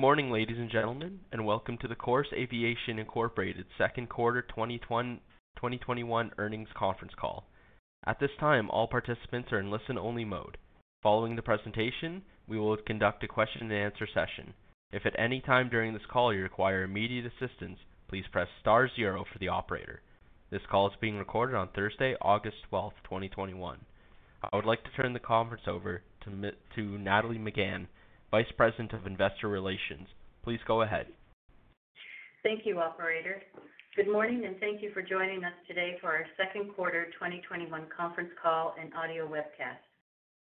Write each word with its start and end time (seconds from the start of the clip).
Good 0.00 0.06
morning, 0.06 0.30
ladies 0.30 0.56
and 0.56 0.70
gentlemen, 0.70 1.20
and 1.30 1.44
welcome 1.44 1.76
to 1.82 1.86
the 1.86 1.94
Chorus 1.94 2.28
Aviation 2.32 2.98
Incorporated 2.98 3.66
second 3.76 4.08
quarter 4.08 4.40
2021 4.40 6.30
earnings 6.38 6.68
conference 6.74 7.12
call. 7.20 7.44
At 8.06 8.18
this 8.18 8.30
time, 8.40 8.70
all 8.70 8.88
participants 8.88 9.52
are 9.52 9.60
in 9.60 9.70
listen-only 9.70 10.24
mode. 10.24 10.56
Following 11.02 11.36
the 11.36 11.42
presentation, 11.42 12.22
we 12.48 12.58
will 12.58 12.78
conduct 12.78 13.24
a 13.24 13.28
question 13.28 13.64
and 13.64 13.72
answer 13.74 14.06
session. 14.06 14.54
If 14.90 15.04
at 15.04 15.18
any 15.18 15.42
time 15.42 15.68
during 15.68 15.92
this 15.92 16.06
call 16.10 16.32
you 16.32 16.40
require 16.40 16.82
immediate 16.82 17.26
assistance, 17.26 17.78
please 18.08 18.24
press 18.32 18.48
star 18.58 18.88
zero 18.96 19.26
for 19.30 19.38
the 19.38 19.48
operator. 19.48 20.00
This 20.50 20.62
call 20.70 20.86
is 20.86 20.94
being 21.02 21.18
recorded 21.18 21.56
on 21.56 21.68
Thursday, 21.74 22.16
August 22.22 22.56
12th, 22.72 22.94
2021. 23.04 23.78
I 24.50 24.56
would 24.56 24.64
like 24.64 24.82
to 24.84 24.90
turn 24.96 25.12
the 25.12 25.20
conference 25.20 25.64
over 25.66 26.00
to 26.24 26.80
Nathalie 26.80 27.36
Megann, 27.36 27.86
Vice 28.30 28.50
President 28.56 28.92
of 28.92 29.06
Investor 29.06 29.48
Relations. 29.48 30.06
Please 30.44 30.60
go 30.66 30.82
ahead. 30.82 31.06
Thank 32.44 32.64
you, 32.64 32.78
operator. 32.78 33.42
Good 33.96 34.06
morning, 34.06 34.44
and 34.46 34.56
thank 34.60 34.82
you 34.82 34.92
for 34.94 35.02
joining 35.02 35.42
us 35.42 35.52
today 35.66 35.98
for 36.00 36.14
our 36.14 36.24
second 36.38 36.72
quarter 36.76 37.06
2021 37.18 37.88
conference 37.90 38.30
call 38.40 38.74
and 38.80 38.94
audio 38.94 39.26
webcast. 39.26 39.82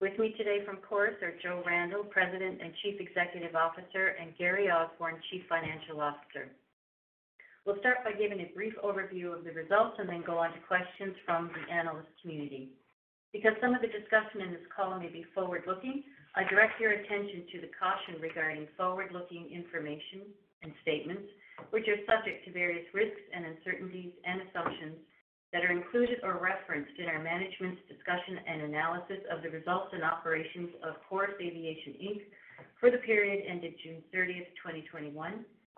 With 0.00 0.16
me 0.16 0.32
today 0.38 0.64
from 0.64 0.78
Chorus 0.88 1.18
are 1.22 1.34
Joe 1.42 1.62
Randell, 1.66 2.04
President 2.04 2.62
and 2.62 2.72
Chief 2.82 3.00
Executive 3.00 3.56
Officer, 3.56 4.14
and 4.14 4.30
Gary 4.38 4.70
Osborne, 4.70 5.18
Chief 5.30 5.42
Financial 5.48 6.00
Officer. 6.00 6.54
We'll 7.66 7.78
start 7.80 8.04
by 8.04 8.12
giving 8.12 8.40
a 8.40 8.54
brief 8.54 8.74
overview 8.82 9.36
of 9.36 9.42
the 9.42 9.50
results 9.50 9.98
and 9.98 10.08
then 10.08 10.22
go 10.24 10.38
on 10.38 10.52
to 10.54 10.58
questions 10.70 11.16
from 11.26 11.50
the 11.50 11.72
analyst 11.72 12.14
community. 12.22 12.70
Because 13.32 13.58
some 13.60 13.74
of 13.74 13.82
the 13.82 13.90
discussion 13.90 14.40
in 14.40 14.52
this 14.52 14.66
call 14.70 14.98
may 15.00 15.08
be 15.08 15.26
forward-looking, 15.34 16.04
I 16.34 16.48
direct 16.48 16.80
your 16.80 16.96
attention 16.96 17.44
to 17.52 17.60
the 17.60 17.68
caution 17.76 18.16
regarding 18.16 18.64
forward-looking 18.80 19.52
information 19.52 20.32
and 20.64 20.72
statements, 20.80 21.28
which 21.68 21.84
are 21.92 22.00
subject 22.08 22.48
to 22.48 22.56
various 22.56 22.88
risks 22.96 23.20
and 23.36 23.44
uncertainties 23.44 24.16
and 24.24 24.40
assumptions 24.48 24.96
that 25.52 25.60
are 25.60 25.76
included 25.76 26.24
or 26.24 26.40
referenced 26.40 26.96
in 26.96 27.12
our 27.12 27.20
management's 27.20 27.84
discussion 27.84 28.40
and 28.48 28.64
analysis 28.64 29.20
of 29.28 29.44
the 29.44 29.52
results 29.52 29.92
and 29.92 30.00
operations 30.00 30.72
of 30.80 30.96
Chorus 31.04 31.36
Aviation 31.36 32.00
Inc. 32.00 32.24
for 32.80 32.88
the 32.88 33.04
period 33.04 33.44
ended 33.44 33.76
June 33.84 34.00
30th, 34.08 34.48
2021, 34.64 35.12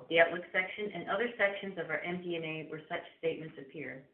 the 0.07 0.21
outlook 0.23 0.47
section, 0.55 0.87
and 0.95 1.11
other 1.11 1.35
sections 1.35 1.75
of 1.83 1.91
our 1.91 1.99
MD&A 2.07 2.71
where 2.71 2.87
such 2.87 3.03
statements 3.19 3.59
appear. 3.59 4.07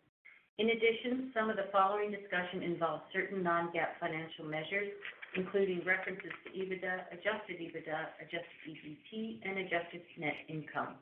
In 0.56 0.72
addition, 0.72 1.32
some 1.36 1.52
of 1.52 1.56
the 1.56 1.69
following 1.72 2.10
discussion 2.10 2.64
involves 2.64 3.04
certain 3.12 3.42
non-GAAP 3.44 4.00
financial 4.00 4.48
measures, 4.48 4.88
including 5.36 5.83
references 5.84 6.33
to 6.45 6.50
EBITDA, 6.50 7.12
adjusted 7.12 7.59
EBITDA, 7.61 8.19
adjusted 8.20 8.59
EBT, 8.67 9.41
and 9.45 9.59
adjusted 9.59 10.03
net 10.19 10.34
income. 10.48 10.95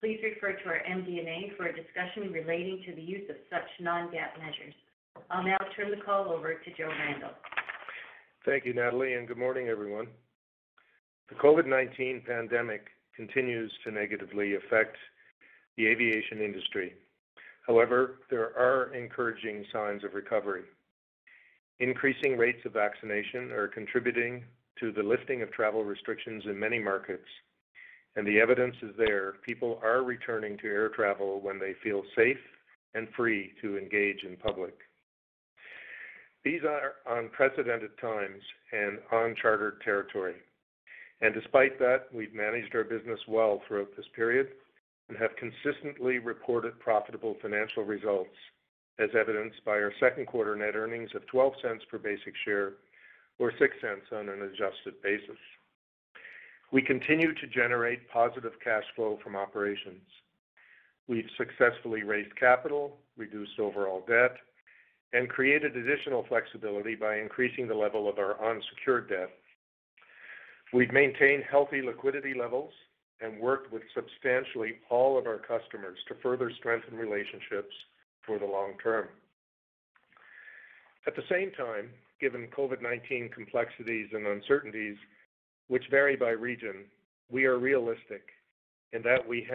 Please 0.00 0.20
refer 0.22 0.52
to 0.52 0.68
our 0.68 0.80
MD&A 0.88 1.52
for 1.56 1.66
a 1.66 1.72
discussion 1.74 2.32
relating 2.32 2.82
to 2.86 2.94
the 2.94 3.02
use 3.02 3.28
of 3.30 3.36
such 3.50 3.64
non-GAAP 3.80 4.38
measures. 4.38 4.74
I'll 5.30 5.42
now 5.42 5.56
turn 5.74 5.90
the 5.90 6.04
call 6.04 6.28
over 6.28 6.54
to 6.54 6.70
Joe 6.76 6.88
Randell. 6.88 7.34
Thank 8.44 8.66
you, 8.66 8.74
Nathalie, 8.74 9.14
and 9.14 9.26
good 9.26 9.38
morning, 9.38 9.68
everyone. 9.68 10.06
The 11.28 11.34
COVID-19 11.36 12.26
pandemic 12.26 12.86
continues 13.16 13.72
to 13.84 13.90
negatively 13.90 14.54
affect 14.54 14.96
the 15.76 15.86
aviation 15.86 16.40
industry. 16.40 16.94
However, 17.66 18.20
there 18.30 18.56
are 18.56 18.94
encouraging 18.94 19.64
signs 19.72 20.04
of 20.04 20.14
recovery. 20.14 20.62
Increasing 21.78 22.38
rates 22.38 22.64
of 22.64 22.72
vaccination 22.72 23.52
are 23.52 23.68
contributing 23.68 24.44
to 24.80 24.92
the 24.92 25.02
lifting 25.02 25.42
of 25.42 25.52
travel 25.52 25.84
restrictions 25.84 26.42
in 26.46 26.58
many 26.58 26.78
markets, 26.78 27.28
and 28.16 28.26
the 28.26 28.40
evidence 28.40 28.76
is 28.82 28.94
there. 28.96 29.34
People 29.44 29.78
are 29.82 30.02
returning 30.02 30.56
to 30.58 30.66
air 30.66 30.88
travel 30.88 31.40
when 31.40 31.58
they 31.58 31.74
feel 31.84 32.02
safe 32.16 32.38
and 32.94 33.08
free 33.14 33.52
to 33.60 33.76
engage 33.76 34.24
in 34.24 34.36
public. 34.36 34.74
These 36.44 36.62
are 36.64 36.94
unprecedented 37.18 37.90
times 38.00 38.42
and 38.72 38.98
uncharted 39.12 39.80
territory. 39.82 40.36
And 41.20 41.34
Despite 41.34 41.78
that, 41.78 42.06
we've 42.12 42.34
managed 42.34 42.74
our 42.74 42.84
business 42.84 43.20
well 43.28 43.60
throughout 43.66 43.88
this 43.96 44.06
period 44.14 44.48
and 45.08 45.18
have 45.18 45.30
consistently 45.36 46.18
reported 46.18 46.78
profitable 46.78 47.36
financial 47.42 47.84
results, 47.84 48.34
as 48.98 49.10
evidenced 49.18 49.64
by 49.64 49.72
our 49.72 49.92
second 50.00 50.26
quarter 50.26 50.56
net 50.56 50.74
earnings 50.74 51.10
of 51.14 51.22
$0.12 51.26 51.54
per 51.90 51.98
basic 51.98 52.34
share 52.44 52.72
or 53.38 53.52
$0.06 53.52 54.18
on 54.18 54.28
an 54.28 54.42
adjusted 54.42 55.00
basis. 55.02 55.36
We 56.72 56.82
continue 56.82 57.34
to 57.34 57.46
generate 57.46 58.08
positive 58.10 58.52
cash 58.62 58.84
flow 58.94 59.18
from 59.22 59.36
operations. 59.36 60.02
We've 61.08 61.28
successfully 61.36 62.02
raised 62.02 62.34
capital, 62.36 62.96
reduced 63.16 63.60
overall 63.60 64.04
debt, 64.08 64.36
and 65.12 65.28
created 65.28 65.76
additional 65.76 66.24
flexibility 66.28 66.94
by 66.94 67.18
increasing 67.18 67.68
the 67.68 67.74
level 67.74 68.08
of 68.08 68.18
our 68.18 68.42
unsecured 68.44 69.08
debt. 69.08 69.30
We've 70.72 70.92
maintained 70.92 71.44
healthy 71.48 71.80
liquidity 71.80 72.34
levels 72.34 72.72
and 73.20 73.38
worked 73.38 73.72
with 73.72 73.82
substantially 73.94 74.80
all 74.90 75.16
of 75.16 75.26
our 75.26 75.38
customers 75.38 75.98
to 76.08 76.14
further 76.22 76.50
strengthen 76.58 76.96
relationships 76.96 77.72
for 78.26 78.38
the 78.38 78.46
long 78.46 78.74
term. 78.82 79.08
At 81.06 81.14
the 81.14 81.22
same 81.30 81.52
time, 81.52 81.90
given 82.20 82.48
COVID-19 82.56 83.32
complexities 83.32 84.08
and 84.12 84.26
uncertainties, 84.26 84.96
which 85.68 85.84
vary 85.90 86.16
by 86.16 86.30
region, 86.30 86.84
we 87.30 87.44
are 87.44 87.58
realistic 87.58 88.22
in 88.92 89.02
that 89.02 89.26
we 89.28 89.46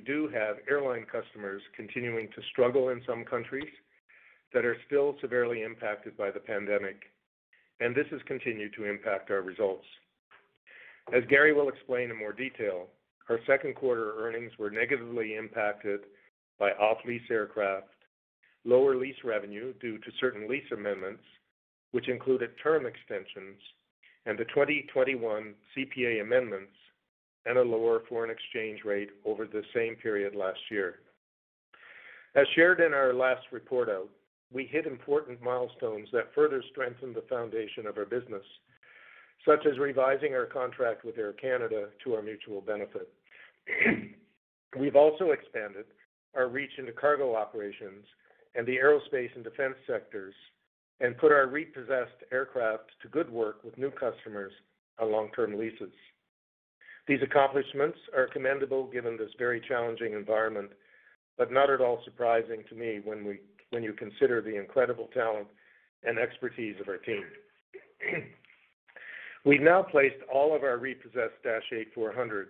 do 0.00 0.28
have 0.32 0.56
airline 0.68 1.04
customers 1.10 1.62
continuing 1.76 2.28
to 2.28 2.42
struggle 2.50 2.88
in 2.90 3.02
some 3.06 3.24
countries 3.24 3.68
that 4.52 4.64
are 4.64 4.76
still 4.86 5.16
severely 5.20 5.62
impacted 5.62 6.16
by 6.16 6.30
the 6.30 6.40
pandemic, 6.40 7.02
and 7.80 7.94
this 7.94 8.06
has 8.10 8.20
continued 8.26 8.72
to 8.74 8.84
impact 8.84 9.30
our 9.30 9.42
results. 9.42 9.86
As 11.14 11.24
Gary 11.28 11.52
will 11.52 11.68
explain 11.68 12.10
in 12.10 12.16
more 12.16 12.32
detail, 12.32 12.86
our 13.28 13.38
second 13.46 13.74
quarter 13.74 14.14
earnings 14.18 14.52
were 14.58 14.70
negatively 14.70 15.34
impacted 15.34 16.00
by 16.60 16.70
off-lease 16.72 17.22
aircraft, 17.30 17.88
lower 18.64 18.94
lease 18.94 19.16
revenue 19.24 19.72
due 19.80 19.98
to 19.98 20.10
certain 20.20 20.46
lease 20.46 20.70
amendments, 20.72 21.22
which 21.92 22.08
included 22.08 22.50
term 22.62 22.86
extensions, 22.86 23.58
and 24.26 24.38
the 24.38 24.44
2021 24.44 25.54
CPA 25.74 26.20
amendments, 26.20 26.72
and 27.46 27.56
a 27.56 27.62
lower 27.62 28.02
foreign 28.08 28.30
exchange 28.30 28.80
rate 28.84 29.08
over 29.24 29.46
the 29.46 29.62
same 29.74 29.96
period 29.96 30.34
last 30.34 30.60
year. 30.70 30.96
As 32.36 32.46
shared 32.54 32.80
in 32.80 32.92
our 32.92 33.14
last 33.14 33.46
report 33.50 33.88
out, 33.88 34.10
we 34.52 34.66
hit 34.66 34.86
important 34.86 35.42
milestones 35.42 36.08
that 36.12 36.34
further 36.34 36.62
strengthened 36.70 37.16
the 37.16 37.24
foundation 37.30 37.86
of 37.86 37.96
our 37.96 38.04
business, 38.04 38.44
such 39.48 39.64
as 39.64 39.78
revising 39.78 40.34
our 40.34 40.44
contract 40.44 41.04
with 41.04 41.16
Air 41.16 41.32
Canada 41.32 41.88
to 42.04 42.14
our 42.14 42.22
mutual 42.22 42.60
benefit. 42.60 43.08
We've 44.78 44.96
also 44.96 45.30
expanded 45.30 45.86
our 46.34 46.48
reach 46.48 46.70
into 46.78 46.92
cargo 46.92 47.34
operations 47.34 48.04
and 48.54 48.66
the 48.66 48.76
aerospace 48.76 49.34
and 49.34 49.44
defense 49.44 49.74
sectors 49.86 50.34
and 51.00 51.16
put 51.18 51.32
our 51.32 51.46
repossessed 51.46 52.24
aircraft 52.32 52.90
to 53.02 53.08
good 53.08 53.30
work 53.30 53.64
with 53.64 53.76
new 53.78 53.90
customers 53.90 54.52
on 54.98 55.10
long-term 55.10 55.58
leases. 55.58 55.92
These 57.08 57.22
accomplishments 57.22 57.98
are 58.14 58.28
commendable 58.28 58.86
given 58.86 59.16
this 59.16 59.30
very 59.38 59.60
challenging 59.66 60.12
environment, 60.12 60.70
but 61.38 61.50
not 61.50 61.70
at 61.70 61.80
all 61.80 62.00
surprising 62.04 62.62
to 62.68 62.74
me 62.74 63.00
when 63.02 63.82
you 63.82 63.92
consider 63.94 64.42
the 64.42 64.56
incredible 64.56 65.08
talent 65.14 65.48
and 66.04 66.18
expertise 66.18 66.76
of 66.80 66.88
our 66.88 66.98
team. 66.98 67.24
We've 69.44 69.62
now 69.62 69.82
placed 69.82 70.22
all 70.32 70.54
of 70.54 70.62
our 70.62 70.76
repossessed 70.76 71.42
Dash 71.42 71.62
8-400s 71.96 72.44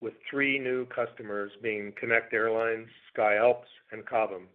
with 0.00 0.14
three 0.30 0.58
new 0.58 0.86
customers 0.86 1.50
being 1.62 1.92
Connect 1.98 2.32
Airlines, 2.32 2.88
SkyAlps, 3.16 3.64
and 3.92 4.06
Cobham, 4.06 4.48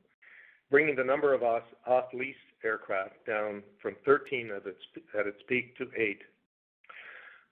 bringing 0.69 0.95
the 0.95 1.03
number 1.03 1.33
of 1.33 1.43
off-lease 1.43 2.35
aircraft 2.63 3.25
down 3.25 3.63
from 3.81 3.95
13 4.05 4.51
at 4.55 5.25
its 5.27 5.41
peak 5.47 5.75
to 5.77 5.87
eight. 5.97 6.21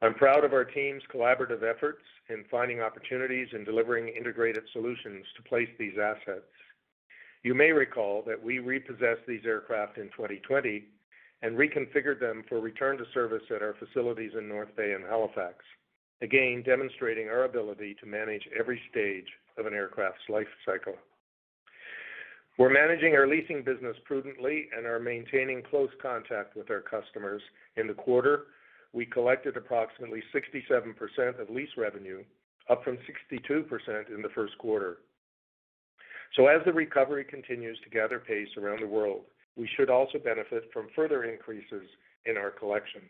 I'm 0.01 0.13
proud 0.13 0.45
of 0.45 0.53
our 0.53 0.63
team's 0.63 1.03
collaborative 1.13 1.63
efforts 1.63 2.03
in 2.29 2.45
finding 2.49 2.79
opportunities 2.79 3.47
and 3.51 3.65
delivering 3.65 4.07
integrated 4.07 4.63
solutions 4.71 5.25
to 5.35 5.43
place 5.43 5.67
these 5.77 5.97
assets. 6.01 6.45
You 7.43 7.53
may 7.53 7.71
recall 7.71 8.23
that 8.27 8.41
we 8.41 8.59
repossessed 8.59 9.25
these 9.27 9.45
aircraft 9.45 9.97
in 9.97 10.05
2020 10.15 10.85
and 11.41 11.57
reconfigured 11.57 12.19
them 12.19 12.43
for 12.47 12.59
return 12.59 12.97
to 12.97 13.05
service 13.13 13.43
at 13.53 13.61
our 13.61 13.75
facilities 13.79 14.31
in 14.37 14.47
North 14.47 14.73
Bay 14.75 14.93
and 14.93 15.05
Halifax, 15.05 15.55
again 16.21 16.63
demonstrating 16.65 17.27
our 17.27 17.45
ability 17.45 17.95
to 17.99 18.05
manage 18.05 18.47
every 18.57 18.81
stage 18.91 19.27
of 19.57 19.65
an 19.65 19.73
aircraft's 19.73 20.27
life 20.29 20.47
cycle. 20.65 20.95
We're 22.57 22.69
managing 22.69 23.15
our 23.15 23.25
leasing 23.25 23.63
business 23.63 23.95
prudently 24.03 24.67
and 24.75 24.85
are 24.85 24.99
maintaining 24.99 25.63
close 25.63 25.89
contact 26.01 26.57
with 26.57 26.69
our 26.69 26.81
customers. 26.81 27.41
In 27.77 27.87
the 27.87 27.93
quarter, 27.93 28.47
we 28.91 29.05
collected 29.05 29.55
approximately 29.55 30.21
67% 30.35 31.39
of 31.39 31.49
lease 31.49 31.69
revenue, 31.77 32.23
up 32.69 32.83
from 32.83 32.97
62% 32.97 34.13
in 34.13 34.21
the 34.21 34.29
first 34.35 34.57
quarter. 34.57 34.97
So 36.35 36.47
As 36.47 36.61
the 36.65 36.73
recovery 36.73 37.23
continues 37.23 37.79
to 37.83 37.89
gather 37.89 38.19
pace 38.19 38.49
around 38.57 38.81
the 38.81 38.87
world, 38.87 39.21
we 39.55 39.69
should 39.75 39.89
also 39.89 40.19
benefit 40.19 40.69
from 40.71 40.87
further 40.95 41.23
increases 41.23 41.83
in 42.25 42.37
our 42.37 42.51
collections. 42.51 43.09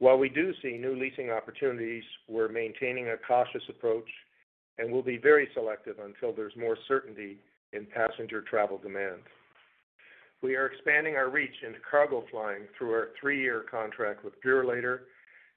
While 0.00 0.18
we 0.18 0.28
do 0.28 0.52
see 0.62 0.78
new 0.78 0.94
leasing 0.94 1.30
opportunities, 1.30 2.04
we're 2.28 2.48
maintaining 2.48 3.08
a 3.08 3.16
cautious 3.16 3.62
approach 3.68 4.08
and 4.78 4.92
will 4.92 5.02
be 5.02 5.18
very 5.18 5.48
selective 5.54 5.96
until 5.98 6.32
there's 6.32 6.56
more 6.56 6.76
certainty 6.86 7.38
in 7.72 7.86
passenger 7.86 8.42
travel 8.42 8.78
demand. 8.78 9.22
We 10.40 10.54
are 10.54 10.66
expanding 10.66 11.16
our 11.16 11.28
reach 11.28 11.54
into 11.66 11.80
cargo 11.90 12.24
flying 12.30 12.62
through 12.76 12.92
our 12.92 13.08
three-year 13.20 13.64
contract 13.68 14.24
with 14.24 14.40
Purolator, 14.40 15.00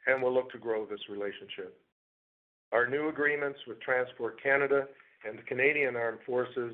and 0.08 0.22
we'll 0.22 0.34
look 0.34 0.52
to 0.54 0.58
grow 0.58 0.88
this 0.88 1.08
relationship. 1.08 1.80
Our 2.72 2.88
new 2.88 3.10
agreements 3.10 3.60
with 3.68 3.80
Transport 3.82 4.42
Canada 4.42 4.88
and 5.28 5.38
the 5.38 5.44
Canadian 5.44 5.96
Armed 5.96 6.20
Forces 6.26 6.74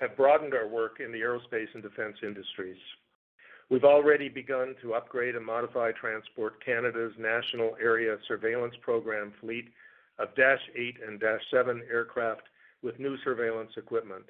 have 0.00 0.16
broadened 0.16 0.54
our 0.54 0.66
work 0.66 0.98
in 0.98 1.12
the 1.12 1.20
aerospace 1.20 1.68
and 1.74 1.82
defense 1.82 2.16
industries. 2.24 2.76
We've 3.70 3.84
already 3.84 4.30
begun 4.30 4.74
to 4.80 4.94
upgrade 4.94 5.36
and 5.36 5.44
modify 5.44 5.92
Transport 5.92 6.64
Canada's 6.64 7.12
National 7.18 7.76
Area 7.80 8.16
Surveillance 8.26 8.74
Program 8.80 9.32
fleet 9.42 9.68
of 10.18 10.34
Dash 10.36 10.60
8 10.74 10.96
and 11.06 11.20
Dash 11.20 11.42
7 11.50 11.82
aircraft 11.90 12.42
with 12.82 12.98
new 12.98 13.18
surveillance 13.24 13.72
equipment. 13.76 14.24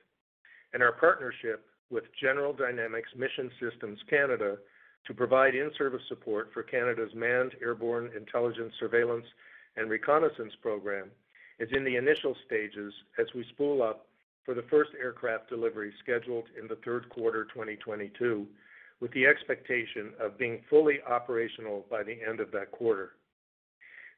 And 0.74 0.82
Our 0.82 0.90
partnership 0.90 1.66
with 1.88 2.04
General 2.20 2.52
Dynamics 2.52 3.10
Mission 3.16 3.48
Systems 3.60 4.00
Canada 4.10 4.56
to 5.06 5.14
provide 5.14 5.54
in-service 5.54 6.02
support 6.08 6.50
for 6.52 6.64
Canada's 6.64 7.14
Manned 7.14 7.52
Airborne 7.62 8.10
Intelligence 8.16 8.72
Surveillance 8.80 9.26
and 9.76 9.88
Reconnaissance 9.88 10.52
program 10.60 11.10
is 11.60 11.68
in 11.72 11.84
the 11.84 11.94
initial 11.94 12.34
stages 12.44 12.92
as 13.20 13.26
we 13.36 13.44
spool 13.50 13.82
up 13.82 14.06
for 14.44 14.54
the 14.54 14.64
first 14.68 14.90
aircraft 15.00 15.48
delivery 15.48 15.92
scheduled 16.02 16.46
in 16.60 16.66
the 16.66 16.78
third 16.84 17.08
quarter 17.08 17.44
2022, 17.44 18.46
with 19.00 19.12
the 19.12 19.26
expectation 19.26 20.12
of 20.20 20.38
being 20.38 20.60
fully 20.68 20.98
operational 21.08 21.86
by 21.90 22.02
the 22.02 22.16
end 22.28 22.40
of 22.40 22.50
that 22.52 22.70
quarter. 22.72 23.12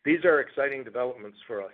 These 0.05 0.25
are 0.25 0.41
exciting 0.41 0.85
developments 0.85 1.38
for 1.47 1.62
us. 1.62 1.73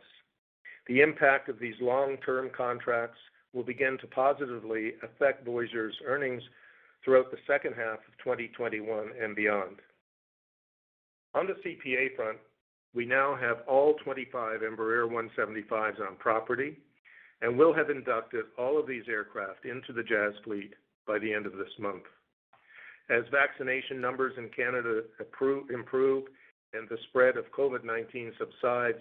The 0.88 1.00
impact 1.00 1.49
of 1.49 1.58
these 1.58 1.75
long-term 1.81 2.50
contracts 2.56 3.19
will 3.53 3.62
begin 3.62 3.97
to 4.00 4.06
positively 4.08 4.94
affect 5.03 5.47
Voyageur's 5.47 5.97
earnings 6.05 6.43
throughout 7.05 7.31
the 7.31 7.38
second 7.47 7.75
half 7.75 7.99
of 7.99 8.19
2021 8.23 9.11
and 9.20 9.37
beyond. 9.37 9.76
On 11.35 11.47
the 11.47 11.55
CPA 11.64 12.17
front, 12.17 12.38
we 12.94 13.05
now 13.05 13.37
have 13.37 13.59
all 13.69 13.94
25 14.02 14.61
Embraer 14.61 15.09
175s 15.09 16.00
on 16.00 16.17
property, 16.19 16.79
and 17.43 17.56
will 17.56 17.75
have 17.75 17.91
inducted 17.91 18.47
all 18.59 18.79
of 18.79 18.87
these 18.87 19.05
aircraft 19.09 19.64
into 19.67 19.93
the 19.93 20.02
Jazz 20.02 20.32
fleet 20.43 20.73
by 21.06 21.19
the 21.19 21.32
end 21.32 21.47
of 21.47 21.52
this 21.52 21.69
month. 21.79 22.05
As 23.08 23.23
vaccination 23.31 24.00
numbers 24.00 24.32
in 24.37 24.49
Canada 24.49 25.03
improve 25.70 26.25
and 26.73 26.88
the 26.88 26.99
spread 27.08 27.37
of 27.37 27.44
COVID-19 27.53 28.32
subsides, 28.38 28.99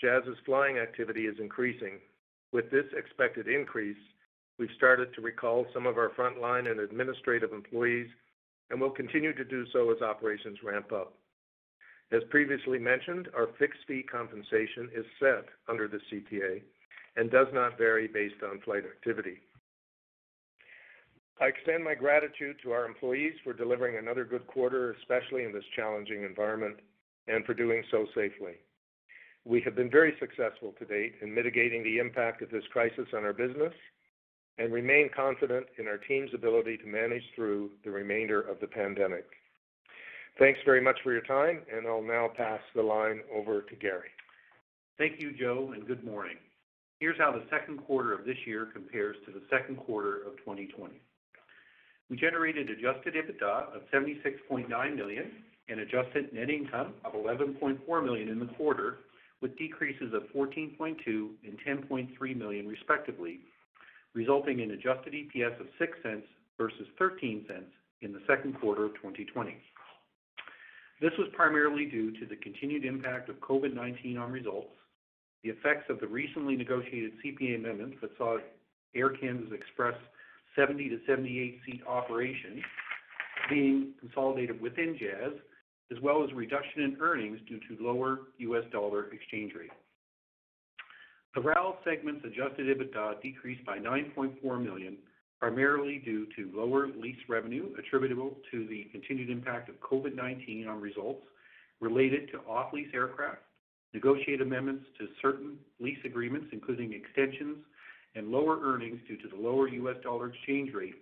Jazz's 0.00 0.36
flying 0.44 0.78
activity 0.78 1.22
is 1.22 1.38
increasing. 1.40 1.98
With 2.52 2.70
this 2.70 2.86
expected 2.96 3.48
increase, 3.48 3.96
we've 4.58 4.68
started 4.76 5.14
to 5.14 5.22
recall 5.22 5.66
some 5.72 5.86
of 5.86 5.96
our 5.96 6.10
frontline 6.10 6.70
and 6.70 6.80
administrative 6.80 7.52
employees, 7.52 8.08
and 8.70 8.80
will 8.80 8.90
continue 8.90 9.32
to 9.34 9.44
do 9.44 9.64
so 9.72 9.90
as 9.90 10.00
operations 10.02 10.58
ramp 10.62 10.92
up. 10.92 11.14
As 12.12 12.22
previously 12.28 12.78
mentioned, 12.78 13.28
our 13.34 13.48
fixed 13.58 13.80
fee 13.88 14.02
compensation 14.02 14.90
is 14.94 15.04
set 15.18 15.46
under 15.68 15.88
the 15.88 16.00
CPA 16.10 16.62
and 17.16 17.30
does 17.30 17.46
not 17.52 17.78
vary 17.78 18.06
based 18.06 18.42
on 18.44 18.60
flight 18.60 18.84
activity. 18.84 19.38
I 21.40 21.46
extend 21.46 21.82
my 21.82 21.94
gratitude 21.94 22.56
to 22.62 22.72
our 22.72 22.84
employees 22.84 23.32
for 23.42 23.54
delivering 23.54 23.96
another 23.96 24.26
good 24.26 24.46
quarter, 24.46 24.92
especially 24.92 25.44
in 25.44 25.52
this 25.54 25.64
challenging 25.74 26.22
environment, 26.22 26.76
and 27.28 27.46
for 27.46 27.54
doing 27.54 27.82
so 27.90 28.06
safely. 28.14 28.56
We 29.46 29.62
have 29.62 29.74
been 29.74 29.90
very 29.90 30.14
successful 30.20 30.74
to 30.78 30.84
date 30.84 31.14
in 31.22 31.34
mitigating 31.34 31.82
the 31.82 31.98
impact 31.98 32.42
of 32.42 32.50
this 32.50 32.64
crisis 32.70 33.06
on 33.14 33.24
our 33.24 33.32
business 33.32 33.72
and 34.58 34.70
remain 34.70 35.08
confident 35.16 35.64
in 35.78 35.88
our 35.88 35.96
team's 35.96 36.34
ability 36.34 36.76
to 36.76 36.86
manage 36.86 37.22
through 37.34 37.70
the 37.84 37.90
remainder 37.90 38.42
of 38.42 38.60
the 38.60 38.66
pandemic. 38.66 39.24
Thanks 40.38 40.60
very 40.66 40.82
much 40.82 40.98
for 41.02 41.10
your 41.10 41.22
time, 41.22 41.62
and 41.74 41.86
I'll 41.86 42.02
now 42.02 42.28
pass 42.36 42.60
the 42.74 42.82
line 42.82 43.20
over 43.34 43.62
to 43.62 43.76
Gary. 43.76 44.10
Thank 44.98 45.18
you, 45.22 45.32
Joe, 45.32 45.72
and 45.74 45.86
good 45.86 46.04
morning. 46.04 46.36
Here's 46.98 47.16
how 47.16 47.32
the 47.32 47.44
second 47.48 47.78
quarter 47.78 48.12
of 48.12 48.26
this 48.26 48.36
year 48.44 48.66
compares 48.66 49.16
to 49.24 49.32
the 49.32 49.40
second 49.50 49.78
quarter 49.78 50.16
of 50.26 50.36
2020. 50.38 51.00
We 52.10 52.16
generated 52.16 52.68
adjusted 52.68 53.14
EBITDA 53.14 53.74
of 53.74 53.82
76.9 53.94 54.96
million 54.96 55.30
and 55.68 55.80
adjusted 55.80 56.32
net 56.32 56.50
income 56.50 56.94
of 57.04 57.12
11.4 57.12 58.04
million 58.04 58.28
in 58.28 58.40
the 58.40 58.52
quarter, 58.56 58.98
with 59.40 59.56
decreases 59.56 60.12
of 60.12 60.24
14.2 60.34 60.76
million 60.78 61.36
and 61.44 61.88
10.3 61.88 62.36
million 62.36 62.66
respectively, 62.66 63.38
resulting 64.12 64.58
in 64.58 64.72
adjusted 64.72 65.14
EPS 65.14 65.60
of 65.60 65.66
$0.06 65.80 66.22
versus 66.58 66.86
$0.13 67.00 67.62
in 68.02 68.12
the 68.12 68.20
second 68.26 68.58
quarter 68.60 68.84
of 68.84 68.94
2020. 68.96 69.56
This 71.00 71.12
was 71.16 71.28
primarily 71.32 71.86
due 71.86 72.10
to 72.18 72.26
the 72.26 72.36
continued 72.36 72.84
impact 72.84 73.28
of 73.28 73.36
COVID-19 73.36 74.20
on 74.20 74.32
results, 74.32 74.74
the 75.44 75.50
effects 75.50 75.84
of 75.88 76.00
the 76.00 76.08
recently 76.08 76.56
negotiated 76.56 77.12
CPA 77.24 77.54
amendments 77.54 77.96
that 78.02 78.10
saw 78.18 78.36
Air 78.94 79.10
Canada's 79.10 79.52
Express 79.52 79.94
70 80.56 80.88
to 80.88 80.98
78 81.06 81.60
seat 81.66 81.82
operation 81.86 82.62
being 83.48 83.92
consolidated 83.98 84.60
within 84.60 84.96
Jazz, 84.98 85.32
as 85.90 86.00
well 86.02 86.22
as 86.22 86.32
reduction 86.32 86.82
in 86.82 86.96
earnings 87.00 87.38
due 87.48 87.58
to 87.58 87.82
lower 87.82 88.20
US 88.38 88.64
dollar 88.72 89.12
exchange 89.12 89.52
rate. 89.58 89.70
The 91.34 91.40
RAL 91.40 91.78
segment's 91.84 92.24
adjusted 92.24 92.66
EBITDA 92.66 93.22
decreased 93.22 93.64
by 93.64 93.78
9.4 93.78 94.64
million, 94.64 94.96
primarily 95.38 96.02
due 96.04 96.26
to 96.36 96.50
lower 96.54 96.88
lease 96.88 97.16
revenue 97.28 97.70
attributable 97.78 98.36
to 98.50 98.66
the 98.66 98.88
continued 98.90 99.30
impact 99.30 99.68
of 99.68 99.76
COVID-19 99.76 100.68
on 100.68 100.80
results 100.80 101.22
related 101.80 102.30
to 102.32 102.38
off-lease 102.40 102.90
aircraft, 102.92 103.42
negotiated 103.94 104.42
amendments 104.42 104.84
to 104.98 105.06
certain 105.22 105.56
lease 105.78 105.98
agreements, 106.04 106.48
including 106.52 106.92
extensions, 106.92 107.58
and 108.14 108.28
lower 108.28 108.58
earnings 108.62 109.00
due 109.06 109.16
to 109.16 109.28
the 109.28 109.40
lower 109.40 109.68
US 109.68 109.96
dollar 110.02 110.28
exchange 110.28 110.72
rate, 110.74 110.94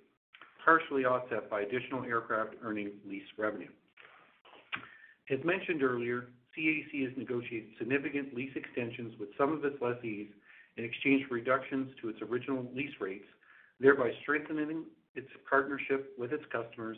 partially 0.64 1.04
offset 1.04 1.48
by 1.50 1.62
additional 1.62 2.04
aircraft 2.04 2.54
earning 2.62 2.90
lease 3.06 3.22
revenue. 3.36 3.70
As 5.30 5.38
mentioned 5.44 5.82
earlier, 5.82 6.28
CAC 6.56 7.04
has 7.04 7.16
negotiated 7.16 7.70
significant 7.78 8.34
lease 8.34 8.52
extensions 8.56 9.14
with 9.18 9.28
some 9.38 9.52
of 9.52 9.64
its 9.64 9.80
lessees 9.80 10.28
in 10.76 10.84
exchange 10.84 11.26
for 11.28 11.34
reductions 11.34 11.90
to 12.00 12.08
its 12.08 12.20
original 12.22 12.66
lease 12.74 12.94
rates, 13.00 13.26
thereby 13.80 14.10
strengthening 14.22 14.84
its 15.14 15.28
partnership 15.48 16.14
with 16.18 16.32
its 16.32 16.44
customers 16.50 16.96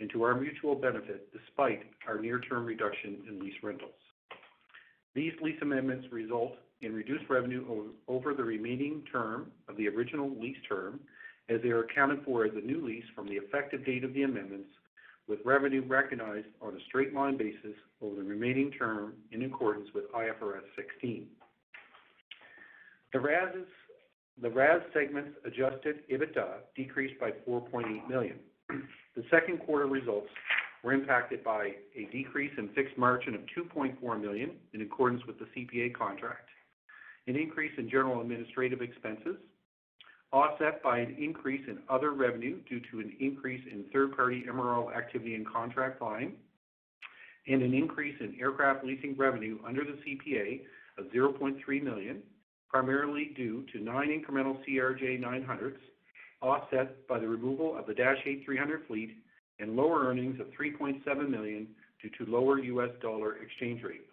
and 0.00 0.10
to 0.10 0.22
our 0.22 0.38
mutual 0.38 0.74
benefit, 0.74 1.28
despite 1.32 1.82
our 2.06 2.18
near-term 2.20 2.64
reduction 2.64 3.18
in 3.28 3.40
lease 3.40 3.54
rentals. 3.62 3.90
These 5.14 5.32
lease 5.42 5.58
amendments 5.62 6.06
result 6.12 6.52
in 6.80 6.94
reduced 6.94 7.24
revenue 7.28 7.90
over 8.06 8.34
the 8.34 8.44
remaining 8.44 9.02
term 9.10 9.50
of 9.68 9.76
the 9.76 9.88
original 9.88 10.30
lease 10.40 10.56
term, 10.68 11.00
as 11.48 11.60
they 11.62 11.70
are 11.70 11.84
accounted 11.84 12.22
for 12.24 12.44
as 12.44 12.52
a 12.54 12.60
new 12.60 12.84
lease 12.84 13.04
from 13.14 13.26
the 13.26 13.34
effective 13.34 13.84
date 13.84 14.04
of 14.04 14.12
the 14.14 14.22
amendments, 14.22 14.68
with 15.26 15.40
revenue 15.44 15.82
recognized 15.86 16.46
on 16.62 16.74
a 16.74 16.80
straight-line 16.88 17.36
basis 17.36 17.74
over 18.00 18.16
the 18.16 18.22
remaining 18.22 18.70
term 18.72 19.14
in 19.32 19.42
accordance 19.42 19.88
with 19.94 20.10
IFRS 20.12 20.62
16. 20.76 21.26
The 23.12 23.20
RAS 24.50 24.80
segment's 24.94 25.36
adjusted 25.44 26.08
EBITDA 26.10 26.60
decreased 26.76 27.18
by 27.18 27.32
4.8 27.48 28.08
million. 28.08 28.36
The 29.16 29.24
second 29.30 29.58
quarter 29.60 29.86
results 29.86 30.28
were 30.84 30.92
impacted 30.92 31.42
by 31.42 31.72
a 31.96 32.04
decrease 32.12 32.52
in 32.56 32.68
fixed 32.68 32.96
margin 32.96 33.34
of 33.34 33.40
2.4 33.56 34.20
million 34.20 34.52
in 34.74 34.82
accordance 34.82 35.22
with 35.26 35.36
the 35.38 35.46
CPA 35.46 35.94
contract, 35.94 36.48
an 37.28 37.36
increase 37.36 37.72
in 37.76 37.88
general 37.88 38.20
administrative 38.20 38.80
expenses, 38.80 39.36
offset 40.32 40.82
by 40.82 40.98
an 40.98 41.14
increase 41.18 41.62
in 41.68 41.78
other 41.88 42.12
revenue 42.12 42.58
due 42.68 42.80
to 42.90 43.00
an 43.00 43.14
increase 43.20 43.62
in 43.70 43.84
third-party 43.92 44.44
MRO 44.48 44.94
activity 44.94 45.34
and 45.34 45.46
contract 45.46 45.98
volume, 45.98 46.32
and 47.46 47.62
an 47.62 47.74
increase 47.74 48.16
in 48.20 48.34
aircraft 48.40 48.84
leasing 48.84 49.14
revenue 49.16 49.58
under 49.66 49.82
the 49.84 49.98
CPA 50.04 50.62
of 50.98 51.06
0.3 51.12 51.82
million, 51.82 52.22
primarily 52.68 53.32
due 53.36 53.64
to 53.72 53.80
nine 53.80 54.08
incremental 54.08 54.58
CRJ900s, 54.66 55.76
offset 56.42 57.06
by 57.08 57.18
the 57.18 57.28
removal 57.28 57.76
of 57.76 57.86
the 57.86 57.94
Dash 57.94 58.18
8-300 58.26 58.86
fleet 58.86 59.16
and 59.60 59.76
lower 59.76 60.06
earnings 60.06 60.40
of 60.40 60.46
3.7 60.48 61.28
million 61.28 61.66
due 62.02 62.10
to 62.24 62.30
lower 62.30 62.58
US 62.58 62.90
dollar 63.02 63.36
exchange 63.36 63.82
rate. 63.82 64.06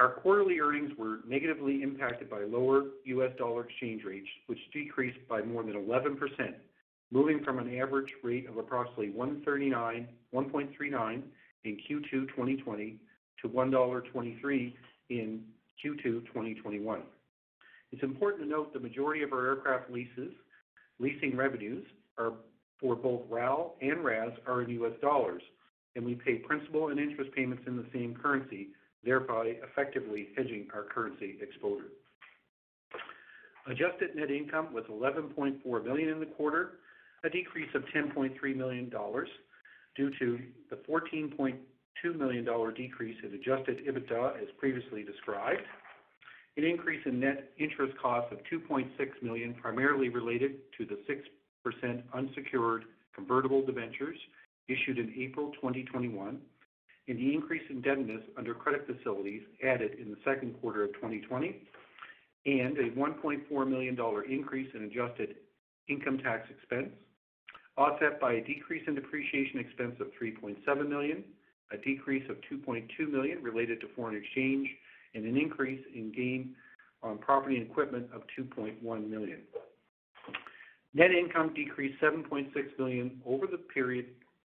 Our 0.00 0.10
quarterly 0.10 0.60
earnings 0.60 0.92
were 0.96 1.18
negatively 1.26 1.82
impacted 1.82 2.30
by 2.30 2.44
lower 2.44 2.84
US 3.04 3.32
dollar 3.36 3.64
exchange 3.64 4.04
rates, 4.04 4.28
which 4.46 4.58
decreased 4.72 5.18
by 5.28 5.42
more 5.42 5.64
than 5.64 5.74
11%, 5.74 6.18
moving 7.10 7.42
from 7.42 7.58
an 7.58 7.76
average 7.78 8.12
rate 8.22 8.48
of 8.48 8.58
approximately 8.58 9.08
1.39 9.08 10.06
in 11.64 11.76
Q2 11.76 12.10
2020 12.10 12.96
to 13.42 13.48
1.23 13.48 13.70
dollar 13.70 14.02
in 15.10 15.42
Q2 15.84 16.02
2021. 16.02 17.02
It's 17.90 18.02
important 18.02 18.44
to 18.44 18.48
note 18.48 18.72
the 18.72 18.80
majority 18.80 19.22
of 19.22 19.32
our 19.32 19.46
aircraft 19.46 19.90
leases, 19.90 20.32
leasing 21.00 21.36
revenues 21.36 21.84
are 22.18 22.32
for 22.78 22.94
both 22.94 23.22
RAL 23.28 23.74
and 23.80 24.04
RAS 24.04 24.30
are 24.46 24.62
in 24.62 24.70
US 24.82 24.92
dollars, 25.00 25.42
and 25.96 26.04
we 26.04 26.14
pay 26.14 26.36
principal 26.36 26.88
and 26.88 27.00
interest 27.00 27.32
payments 27.32 27.64
in 27.66 27.76
the 27.76 27.86
same 27.92 28.14
currency, 28.14 28.68
thereby 29.04 29.54
effectively 29.62 30.28
hedging 30.36 30.68
our 30.74 30.84
currency 30.84 31.36
exposure. 31.40 31.92
Adjusted 33.66 34.16
net 34.16 34.30
income 34.30 34.72
was 34.72 34.84
11.4 34.90 35.84
million 35.84 36.08
in 36.08 36.20
the 36.20 36.26
quarter, 36.26 36.78
a 37.24 37.28
decrease 37.30 37.68
of 37.74 37.82
10.3 37.94 38.56
million 38.56 38.88
dollars 38.88 39.28
due 39.96 40.10
to 40.18 40.38
the 40.70 40.76
14.2 40.88 41.54
million 42.16 42.44
dollar 42.44 42.72
decrease 42.72 43.16
in 43.22 43.34
adjusted 43.34 43.78
EBITDA 43.86 44.40
as 44.40 44.48
previously 44.58 45.02
described, 45.02 45.62
an 46.56 46.64
increase 46.64 47.00
in 47.06 47.20
net 47.20 47.50
interest 47.58 47.92
costs 48.00 48.32
of 48.32 48.38
2.6 48.50 48.88
million, 49.22 49.54
primarily 49.54 50.08
related 50.08 50.56
to 50.76 50.86
the 50.86 50.98
6% 51.08 52.02
unsecured 52.14 52.84
convertible 53.14 53.64
debentures 53.64 54.18
issued 54.68 54.98
in 54.98 55.12
April 55.18 55.52
2021, 55.52 56.38
and 57.08 57.18
the 57.18 57.34
increase 57.34 57.62
in 57.70 57.76
indebtedness 57.76 58.22
under 58.36 58.54
credit 58.54 58.86
facilities 58.86 59.42
added 59.64 59.98
in 59.98 60.10
the 60.10 60.16
second 60.24 60.54
quarter 60.60 60.84
of 60.84 60.92
2020, 60.94 61.62
and 62.46 62.76
a 62.78 62.90
1.4 62.90 63.68
million 63.68 63.94
dollar 63.94 64.22
increase 64.24 64.68
in 64.74 64.84
adjusted 64.84 65.36
income 65.88 66.18
tax 66.18 66.48
expense, 66.50 66.90
offset 67.76 68.20
by 68.20 68.34
a 68.34 68.44
decrease 68.44 68.82
in 68.86 68.94
depreciation 68.94 69.58
expense 69.58 69.96
of 70.00 70.08
3.7 70.20 70.88
million, 70.88 71.24
a 71.72 71.78
decrease 71.78 72.28
of 72.28 72.36
2.2 72.52 73.10
million 73.10 73.42
related 73.42 73.80
to 73.80 73.86
foreign 73.96 74.16
exchange, 74.16 74.68
and 75.14 75.24
an 75.24 75.36
increase 75.36 75.84
in 75.94 76.12
gain 76.12 76.54
on 77.02 77.16
property 77.16 77.56
and 77.56 77.66
equipment 77.66 78.06
of 78.12 78.22
2.1 78.38 79.08
million. 79.08 79.40
Net 80.94 81.10
income 81.10 81.54
decreased 81.54 82.00
7.6 82.02 82.48
million 82.78 83.20
over 83.26 83.46
the 83.46 83.58
period 83.58 84.06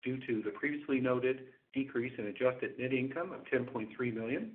due 0.03 0.17
to 0.25 0.41
the 0.43 0.51
previously 0.51 0.99
noted 0.99 1.41
decrease 1.73 2.13
in 2.17 2.27
adjusted 2.27 2.77
net 2.79 2.93
income 2.93 3.31
of 3.31 3.41
10.3 3.45 4.13
million, 4.13 4.51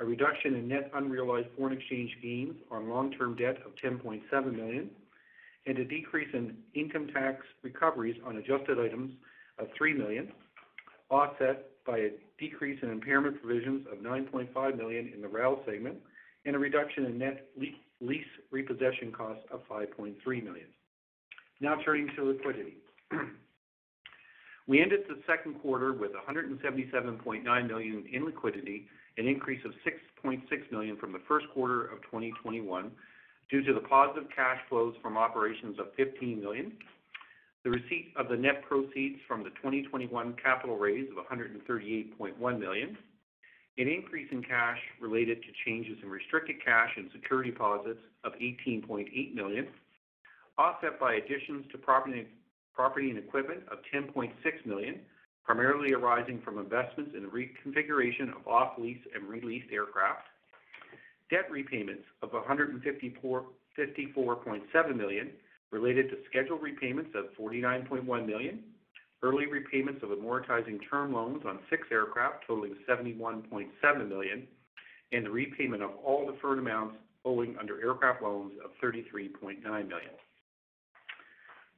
a 0.00 0.04
reduction 0.04 0.54
in 0.54 0.68
net 0.68 0.90
unrealized 0.94 1.48
foreign 1.56 1.76
exchange 1.76 2.10
gains 2.22 2.54
on 2.70 2.88
long-term 2.88 3.36
debt 3.36 3.58
of 3.64 3.72
10.7 3.82 4.54
million, 4.54 4.90
and 5.66 5.78
a 5.78 5.84
decrease 5.84 6.28
in 6.34 6.56
income 6.74 7.08
tax 7.14 7.44
recoveries 7.62 8.16
on 8.26 8.36
adjusted 8.36 8.80
items 8.80 9.12
of 9.58 9.68
3 9.76 9.94
million, 9.94 10.32
offset 11.10 11.66
by 11.86 11.98
a 11.98 12.10
decrease 12.38 12.78
in 12.82 12.90
impairment 12.90 13.40
provisions 13.40 13.86
of 13.92 13.98
9.5 13.98 14.76
million 14.76 15.12
in 15.14 15.20
the 15.20 15.28
RAL 15.28 15.62
segment, 15.66 15.96
and 16.44 16.56
a 16.56 16.58
reduction 16.58 17.04
in 17.04 17.18
net 17.18 17.48
lease 18.00 18.26
repossession 18.50 19.12
costs 19.12 19.44
of 19.52 19.60
5.3 19.68 20.16
million. 20.42 20.66
Now 21.60 21.76
turning 21.84 22.08
to 22.16 22.24
liquidity. 22.24 22.78
We 24.66 24.80
ended 24.80 25.00
the 25.08 25.20
second 25.26 25.60
quarter 25.60 25.92
with 25.92 26.12
177.9 26.12 27.66
million 27.66 28.04
in 28.12 28.24
liquidity, 28.24 28.86
an 29.18 29.26
increase 29.26 29.64
of 29.64 29.72
6.6 30.24 30.42
million 30.70 30.96
from 30.96 31.12
the 31.12 31.20
first 31.26 31.46
quarter 31.52 31.84
of 31.84 32.00
2021 32.02 32.90
due 33.50 33.62
to 33.62 33.74
the 33.74 33.80
positive 33.80 34.28
cash 34.34 34.58
flows 34.68 34.94
from 35.02 35.18
operations 35.18 35.78
of 35.78 35.86
15 35.96 36.40
million, 36.40 36.72
the 37.64 37.70
receipt 37.70 38.12
of 38.16 38.28
the 38.28 38.36
net 38.36 38.62
proceeds 38.66 39.18
from 39.28 39.42
the 39.42 39.50
2021 39.50 40.34
capital 40.42 40.78
raise 40.78 41.08
of 41.10 41.24
138.1 41.26 42.58
million, 42.58 42.96
an 43.78 43.88
increase 43.88 44.28
in 44.32 44.42
cash 44.42 44.78
related 45.00 45.42
to 45.42 45.48
changes 45.64 45.98
in 46.02 46.08
restricted 46.08 46.56
cash 46.64 46.90
and 46.96 47.10
security 47.12 47.50
deposits 47.50 48.00
of 48.24 48.32
18.8 48.34 49.34
million, 49.34 49.66
offset 50.58 50.98
by 50.98 51.14
additions 51.14 51.64
to 51.72 51.78
property 51.78 52.26
and 52.78 53.18
equipment 53.18 53.60
of 53.70 53.78
10.6 53.94 54.32
million, 54.64 55.00
primarily 55.44 55.92
arising 55.92 56.40
from 56.44 56.58
investments 56.58 57.12
in 57.16 57.22
the 57.22 57.28
reconfiguration 57.28 58.34
of 58.34 58.44
off-lease 58.46 59.00
and 59.14 59.28
re-leased 59.28 59.70
aircraft, 59.72 60.26
debt 61.30 61.50
repayments 61.50 62.04
of 62.22 62.30
154.7 62.30 64.96
million 64.96 65.30
related 65.70 66.10
to 66.10 66.16
scheduled 66.28 66.62
repayments 66.62 67.10
of 67.14 67.26
49.1 67.38 68.26
million, 68.26 68.60
early 69.22 69.46
repayments 69.46 70.02
of 70.02 70.08
amortizing 70.10 70.78
term 70.90 71.12
loans 71.12 71.42
on 71.46 71.60
six 71.70 71.86
aircraft 71.90 72.44
totaling 72.46 72.74
71.7 72.88 74.08
million, 74.08 74.46
and 75.12 75.26
the 75.26 75.30
repayment 75.30 75.82
of 75.82 75.90
all 76.04 76.30
deferred 76.30 76.58
amounts 76.58 76.96
owing 77.24 77.56
under 77.58 77.80
aircraft 77.80 78.22
loans 78.22 78.52
of 78.64 78.70
33.9 78.82 79.62
million. 79.62 80.10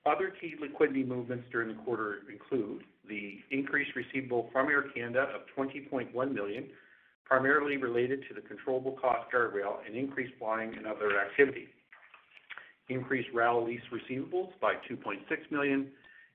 Other 0.07 0.33
key 0.39 0.55
liquidity 0.61 1.03
movements 1.03 1.47
during 1.51 1.69
the 1.69 1.83
quarter 1.83 2.19
include 2.31 2.85
the 3.09 3.39
increased 3.51 3.93
receivable 3.97 4.51
from 4.53 4.69
Air 4.69 4.83
Canada 4.95 5.29
of 5.35 5.43
20.1 5.57 6.13
million, 6.33 6.67
primarily 7.25 7.79
related 7.79 8.21
to 8.29 8.35
the 8.35 8.43
controllable 8.43 8.93
cost 8.93 9.33
guardrail 9.33 9.77
and 9.87 9.97
increased 9.97 10.35
flying 10.39 10.75
and 10.77 10.87
other 10.87 11.19
activity. 11.19 11.69
Increased 12.91 13.31
RAL 13.33 13.65
lease 13.65 13.81
receivables 13.91 14.51
by 14.61 14.75
2.6 14.91 15.21
million, 15.51 15.91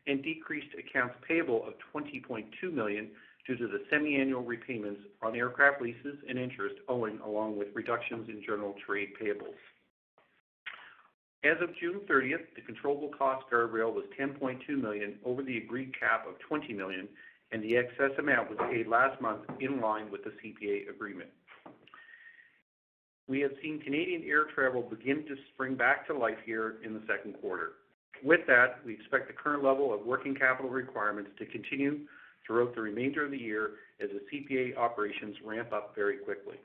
and 0.07 0.23
decreased 0.23 0.73
accounts 0.73 1.13
payable 1.27 1.63
of 1.67 1.73
20.2 1.93 2.73
million 2.73 3.09
due 3.45 3.55
to 3.55 3.67
the 3.67 3.83
semi-annual 3.91 4.41
repayments 4.43 5.01
on 5.21 5.35
aircraft 5.35 5.79
leases 5.79 6.17
and 6.27 6.39
interest 6.39 6.75
owing 6.87 7.19
along 7.19 7.57
with 7.57 7.67
reductions 7.75 8.27
in 8.29 8.41
general 8.41 8.73
trade 8.85 9.09
payables. 9.21 9.53
As 11.43 11.55
of 11.61 11.69
June 11.79 12.01
30th, 12.09 12.53
the 12.55 12.61
controllable 12.61 13.11
cost 13.17 13.45
guardrail 13.51 13.93
was 13.93 14.03
10.2 14.19 14.69
million 14.81 15.15
over 15.23 15.41
the 15.41 15.57
agreed 15.57 15.97
cap 15.97 16.25
of 16.27 16.37
20 16.39 16.73
million, 16.73 17.07
and 17.51 17.63
the 17.63 17.77
excess 17.77 18.11
amount 18.17 18.49
was 18.49 18.59
paid 18.69 18.87
last 18.87 19.21
month 19.21 19.41
in 19.61 19.79
line 19.79 20.11
with 20.11 20.21
the 20.25 20.31
CPA 20.31 20.89
agreement. 20.89 21.29
We 23.29 23.39
have 23.41 23.51
seen 23.61 23.79
Canadian 23.79 24.23
air 24.23 24.45
travel 24.53 24.81
begin 24.81 25.25
to 25.27 25.35
spring 25.53 25.75
back 25.75 26.07
to 26.07 26.17
life 26.17 26.39
here 26.45 26.77
in 26.83 26.93
the 26.93 27.03
second 27.07 27.35
quarter. 27.39 27.73
With 28.21 28.41
that, 28.47 28.79
we 28.85 28.93
expect 28.93 29.27
the 29.27 29.33
current 29.33 29.63
level 29.63 29.93
of 29.93 30.05
working 30.05 30.35
capital 30.35 30.69
requirements 30.69 31.31
to 31.39 31.45
continue 31.45 31.99
throughout 32.45 32.75
the 32.75 32.81
remainder 32.81 33.23
of 33.23 33.31
the 33.31 33.37
year 33.37 33.71
as 34.01 34.09
the 34.09 34.21
CPA 34.27 34.75
operations 34.77 35.37
ramp 35.45 35.71
up 35.71 35.93
very 35.95 36.17
quickly. 36.17 36.57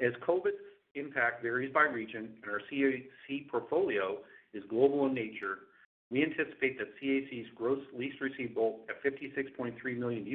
As 0.00 0.12
COVID's 0.26 0.56
impact 0.98 1.42
varies 1.42 1.72
by 1.72 1.82
region 1.82 2.30
and 2.42 2.50
our 2.50 2.60
CAC 2.70 3.48
portfolio 3.48 4.18
is 4.54 4.62
global 4.68 5.06
in 5.06 5.14
nature, 5.14 5.58
we 6.10 6.22
anticipate 6.22 6.78
that 6.78 6.88
CAC's 7.02 7.48
gross 7.54 7.80
lease 7.96 8.14
receivable 8.20 8.80
at 8.88 9.02
$56.3 9.02 9.98
million 9.98 10.26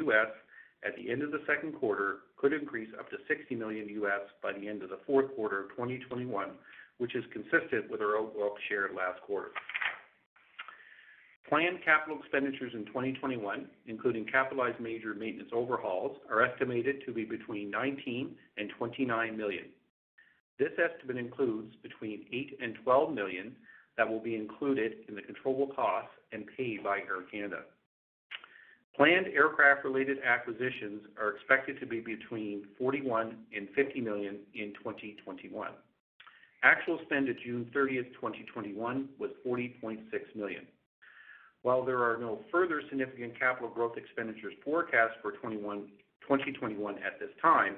at 0.85 0.95
the 0.95 1.09
end 1.09 1.23
of 1.23 1.31
the 1.31 1.41
second 1.47 1.73
quarter 1.73 2.17
could 2.37 2.53
increase 2.53 2.89
up 2.99 3.09
to 3.09 3.17
$60 3.31 3.57
million 3.57 3.87
by 4.41 4.51
the 4.53 4.67
end 4.67 4.83
of 4.83 4.89
the 4.89 4.99
fourth 5.07 5.33
quarter 5.35 5.63
of 5.63 5.69
2021, 5.71 6.49
which 6.97 7.15
is 7.15 7.23
consistent 7.31 7.89
with 7.89 8.01
our 8.01 8.17
outlook 8.17 8.55
shared 8.69 8.91
last 8.95 9.21
quarter. 9.21 9.49
Planned 11.49 11.79
capital 11.83 12.19
expenditures 12.19 12.71
in 12.73 12.85
2021, 12.85 13.67
including 13.87 14.25
capitalized 14.25 14.79
major 14.79 15.13
maintenance 15.13 15.51
overhauls, 15.53 16.17
are 16.29 16.41
estimated 16.41 17.03
to 17.05 17.13
be 17.13 17.25
between 17.25 17.69
19 17.69 18.03
million 18.05 18.35
and 18.57 18.69
29 18.77 19.37
million. 19.37 19.65
This 20.59 20.71
estimate 20.77 21.17
includes 21.17 21.75
between 21.81 22.25
8 22.31 22.31
million 22.31 22.55
and 22.61 22.75
12 22.83 23.13
million 23.13 23.55
that 23.97 24.09
will 24.09 24.19
be 24.19 24.35
included 24.35 24.93
in 25.07 25.15
the 25.15 25.21
controllable 25.21 25.73
costs 25.73 26.11
and 26.31 26.45
paid 26.57 26.83
by 26.83 26.97
Air 26.97 27.23
Canada. 27.31 27.61
Planned 28.95 29.27
aircraft-related 29.27 30.17
acquisitions 30.23 31.01
are 31.19 31.31
expected 31.31 31.79
to 31.79 31.87
be 31.87 31.99
between 31.99 32.65
41 32.77 33.27
million 33.27 33.37
and 33.55 33.67
50 33.75 34.01
million 34.01 34.39
in 34.53 34.73
2021. 34.83 35.71
Actual 36.61 36.99
spend 37.05 37.27
at 37.27 37.35
June 37.43 37.69
30th, 37.75 38.13
2021 38.13 39.09
was 39.19 39.31
40.6 39.45 39.99
million. 40.35 40.65
While 41.63 41.83
there 41.83 42.03
are 42.03 42.17
no 42.17 42.39
further 42.51 42.81
significant 42.89 43.37
capital 43.39 43.69
growth 43.69 43.97
expenditures 43.97 44.53
forecast 44.63 45.13
for 45.21 45.31
2021 45.31 46.95
at 46.97 47.19
this 47.19 47.29
time, 47.41 47.75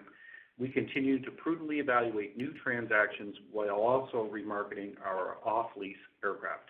we 0.57 0.69
continue 0.69 1.21
to 1.21 1.31
prudently 1.31 1.79
evaluate 1.79 2.37
new 2.37 2.53
transactions 2.63 3.35
while 3.51 3.75
also 3.75 4.29
remarketing 4.31 4.93
our 5.05 5.37
off-lease 5.45 5.95
aircraft. 6.23 6.69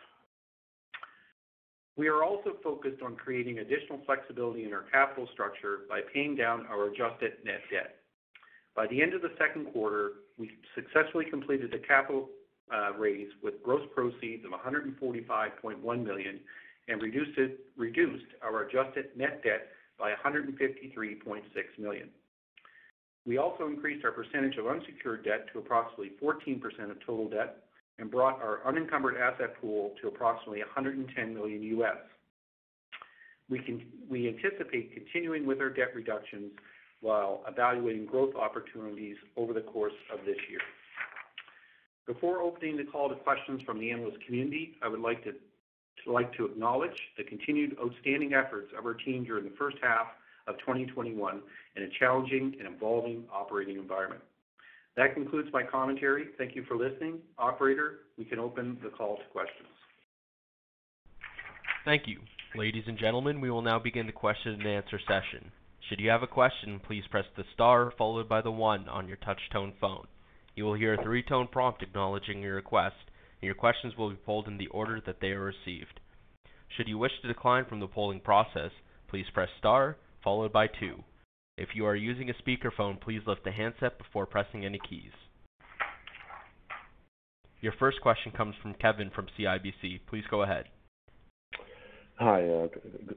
We 1.98 2.08
are 2.08 2.24
also 2.24 2.58
focused 2.64 3.02
on 3.02 3.16
creating 3.16 3.60
additional 3.60 4.02
flexibility 4.06 4.66
in 4.66 4.74
our 4.74 4.84
capital 4.92 5.30
structure 5.34 5.82
by 5.88 6.02
paying 6.14 6.36
down 6.36 6.66
our 6.68 6.88
adjusted 6.88 7.34
net 7.46 7.62
debt. 7.72 7.96
By 8.76 8.88
the 8.88 9.02
end 9.02 9.14
of 9.14 9.22
the 9.22 9.32
second 9.40 9.72
quarter, 9.72 10.12
we 10.38 10.52
successfully 10.74 11.26
completed 11.30 11.74
a 11.74 11.80
capital 11.80 12.30
uh, 12.74 12.92
raise 12.98 13.30
with 13.42 13.64
gross 13.64 13.88
proceeds 13.94 14.44
of 14.44 14.52
145.1 14.52 16.06
million 16.06 16.40
and 16.88 17.02
reduced 17.02 18.26
our 18.44 18.64
adjusted 18.64 19.06
net 19.16 19.42
debt 19.44 19.68
by 19.98 20.12
153.6 20.26 21.42
million. 21.80 22.10
We 23.26 23.38
also 23.38 23.66
increased 23.66 24.06
our 24.06 24.12
percentage 24.12 24.58
of 24.58 24.68
unsecured 24.68 25.26
debt 25.26 25.48
to 25.54 25.60
approximately 25.60 26.12
14% 26.22 26.62
of 26.92 27.00
total 27.06 27.28
debt 27.30 27.64
and 27.98 28.12
brought 28.12 28.42
our 28.42 28.60
unencumbered 28.66 29.18
asset 29.18 29.60
pool 29.60 29.94
to 30.02 30.08
approximately 30.08 30.62
$110 30.78 31.34
million. 31.34 31.82
We 33.50 33.60
can 33.60 33.86
we 34.10 34.28
anticipate 34.28 34.94
continuing 34.94 35.46
with 35.46 35.60
our 35.60 35.70
debt 35.70 35.96
reductions 35.96 36.52
while 37.02 37.44
evaluating 37.48 38.06
growth 38.06 38.36
opportunities 38.36 39.16
over 39.38 39.54
the 39.54 39.62
course 39.62 39.94
of 40.12 40.26
this 40.26 40.38
year. 40.50 40.60
Before 42.08 42.42
opening 42.42 42.78
the 42.78 42.84
call 42.84 43.10
to 43.10 43.16
questions 43.16 43.62
from 43.64 43.80
the 43.80 43.92
analyst 43.92 44.18
community, 44.26 44.76
I 44.82 44.88
would 44.88 45.00
like 45.00 45.24
to 45.24 45.34
like 46.08 46.36
to 46.38 46.46
acknowledge 46.46 46.98
the 47.18 47.24
continued 47.24 47.76
outstanding 47.84 48.34
efforts 48.34 48.72
of 48.78 48.86
our 48.86 48.94
team 48.94 49.24
during 49.24 49.46
the 49.46 49.56
first 49.58 49.78
half 49.82 50.08
of 50.48 50.58
2021 50.60 51.42
in 51.76 51.84
a 51.84 51.88
challenging 52.00 52.56
and 52.60 52.74
evolving 52.74 53.24
operating 53.32 53.78
environment. 53.78 54.22
That 54.98 55.14
concludes 55.14 55.50
my 55.52 55.64
commentary. 55.64 56.28
Thank 56.38 56.56
you 56.56 56.64
for 56.68 56.78
listening. 56.78 57.20
Operator, 57.38 58.00
we 58.18 58.26
can 58.26 58.40
open 58.40 58.78
the 58.82 58.90
call 58.90 59.18
to 59.18 59.24
questions. 59.32 59.68
Thank 61.84 62.04
you. 62.08 62.20
Ladies 62.56 62.86
and 62.88 62.98
gentlemen, 62.98 63.42
we 63.42 63.52
will 63.52 63.62
now 63.62 63.80
begin 63.80 64.06
the 64.06 64.14
question 64.14 64.54
and 64.54 64.66
answer 64.66 65.00
session. 65.06 65.52
Should 65.90 66.00
you 66.00 66.10
have 66.10 66.24
a 66.24 66.28
question, 66.28 66.80
please 66.80 67.04
press 67.12 67.26
the 67.36 67.44
star 67.54 67.92
followed 67.98 68.30
by 68.30 68.42
the 68.42 68.52
one 68.52 68.88
on 68.88 69.08
your 69.08 69.18
touch 69.18 69.42
tone 69.52 69.74
phone. 69.80 70.08
You 70.56 70.64
will 70.64 70.74
hear 70.74 70.94
a 70.94 71.04
three-tone 71.04 71.50
prompt 71.52 71.84
acknowledging 71.84 72.42
your 72.42 72.56
request, 72.56 72.96
and 73.42 73.46
your 73.46 73.56
questions 73.56 73.94
will 73.98 74.10
be 74.10 74.16
polled 74.16 74.48
in 74.48 74.58
the 74.58 74.68
order 74.68 75.02
that 75.06 75.20
they 75.20 75.32
are 75.32 75.44
received. 75.44 76.00
Should 76.76 76.88
you 76.88 76.98
wish 76.98 77.12
to 77.22 77.28
decline 77.28 77.66
from 77.66 77.82
the 77.82 77.88
polling 77.88 78.22
process, 78.22 78.72
please 79.10 79.26
press 79.34 79.50
star 79.60 79.98
followed 80.26 80.52
by 80.52 80.68
two. 80.68 81.02
If 81.58 81.70
you 81.74 81.86
are 81.86 81.96
using 81.96 82.30
a 82.30 82.34
speakerphone, 82.34 83.00
please 83.00 83.22
lift 83.26 83.46
the 83.46 83.52
handset 83.52 83.98
before 83.98 84.26
pressing 84.26 84.66
any 84.66 84.80
keys. 84.90 85.12
Your 87.62 87.74
first 87.80 88.02
question 88.02 88.34
comes 88.34 88.56
from 88.62 88.74
Kevin 88.74 89.10
from 89.16 89.28
CIBC. 89.40 90.02
Please 90.10 90.26
go 90.30 90.42
ahead. 90.42 90.66
Hi. 92.20 92.44
Uh, 92.44 92.68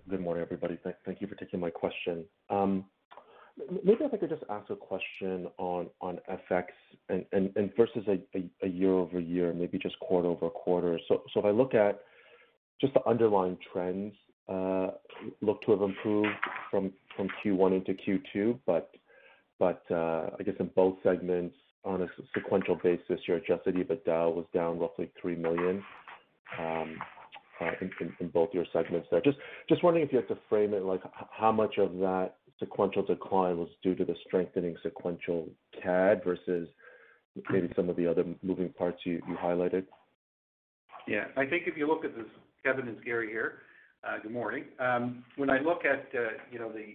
good 0.09 0.21
morning, 0.21 0.43
everybody. 0.43 0.79
Thank 1.05 1.21
you 1.21 1.27
for 1.27 1.35
taking 1.35 1.59
my 1.59 1.71
question. 1.71 2.25
Um, 2.49 2.85
maybe 3.85 4.05
if 4.05 4.15
I 4.15 4.17
could 4.17 4.31
just 4.31 4.45
ask 4.49 4.71
a 4.71 4.77
question 4.77 5.49
on 5.59 5.89
FX 6.51 6.67
and 7.09 7.73
versus 7.77 8.07
a 8.63 8.67
year-over-year, 8.69 9.55
maybe 9.55 9.79
just 9.79 9.99
quarter-over-quarter. 10.01 11.01
So 11.09 11.23
so 11.33 11.41
if 11.41 11.47
I 11.47 11.51
look 11.51 11.75
at 11.75 12.01
just 12.81 12.95
the 12.95 13.07
underlying 13.09 13.59
trends 13.73 14.15
look 15.41 15.63
to 15.63 15.73
have 15.73 15.83
improved 15.83 16.29
from 16.71 16.93
from 17.17 17.29
Q1 17.45 17.77
into 17.77 17.95
Q2, 17.95 18.59
but 18.67 18.91
but 19.59 19.83
uh 19.91 20.31
I 20.39 20.43
guess 20.45 20.55
in 20.61 20.71
both 20.75 20.97
segments 21.03 21.57
on 21.85 22.03
a 22.03 22.07
sequential 22.35 22.77
basis, 22.83 23.21
your 23.27 23.39
adjusted 23.39 23.75
EBITDA 23.77 24.35
was 24.35 24.45
down 24.53 24.79
roughly 24.79 25.11
3 25.21 25.37
million 25.37 25.83
in 28.21 28.29
both 28.29 28.51
your 28.53 28.65
segments 28.73 29.09
there. 29.11 29.21
Just 29.21 29.39
just 29.69 29.83
wondering 29.83 30.07
if 30.07 30.13
you 30.13 30.19
had 30.19 30.29
to 30.29 30.39
frame 30.49 30.75
it, 30.75 30.83
like 30.83 31.03
how 31.31 31.53
much 31.53 31.79
of 31.79 31.93
that 31.99 32.37
sequential 32.59 33.03
decline 33.03 33.59
was 33.59 33.69
due 33.83 33.95
to 33.95 34.05
the 34.05 34.15
strengthening 34.27 34.77
sequential 34.83 35.49
CAD 35.83 36.23
versus 36.25 36.69
maybe 37.51 37.71
some 37.77 37.89
of 37.89 37.97
the 37.97 38.07
other 38.07 38.25
moving 38.43 38.71
parts 38.71 38.99
you 39.05 39.21
highlighted? 39.43 39.85
Yeah. 41.07 41.25
I 41.37 41.47
think 41.47 41.65
if 41.67 41.77
you 41.77 41.87
look 41.87 42.05
at 42.05 42.17
this, 42.17 42.27
Kevin, 42.65 42.89
it's 42.89 43.03
Gary 43.05 43.29
here. 43.29 43.61
Uh, 44.05 44.19
good 44.23 44.31
morning. 44.31 44.65
Um, 44.79 45.25
when 45.37 45.51
I 45.51 45.59
look 45.59 45.85
at 45.85 46.07
uh, 46.15 46.39
you 46.53 46.59
know, 46.61 46.71
the 46.71 46.95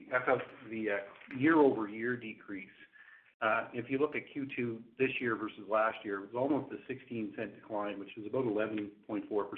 the 0.69 0.91
uh, 0.91 1.37
year-over-year 1.37 2.15
decrease, 2.15 2.69
if 3.73 3.89
you 3.89 3.97
look 3.97 4.15
at 4.15 4.23
Q2 4.33 4.77
this 4.97 5.09
year 5.19 5.35
versus 5.35 5.67
last 5.69 5.97
year, 6.05 6.19
it 6.19 6.33
was 6.33 6.35
almost 6.35 6.71
a 6.71 6.91
0.16 6.91 7.35
decline, 7.35 7.99
which 7.99 8.17
is 8.17 8.25
about 8.25 8.45
11.4% 8.45 8.89
or 9.29 9.43
11.5%. 9.43 9.49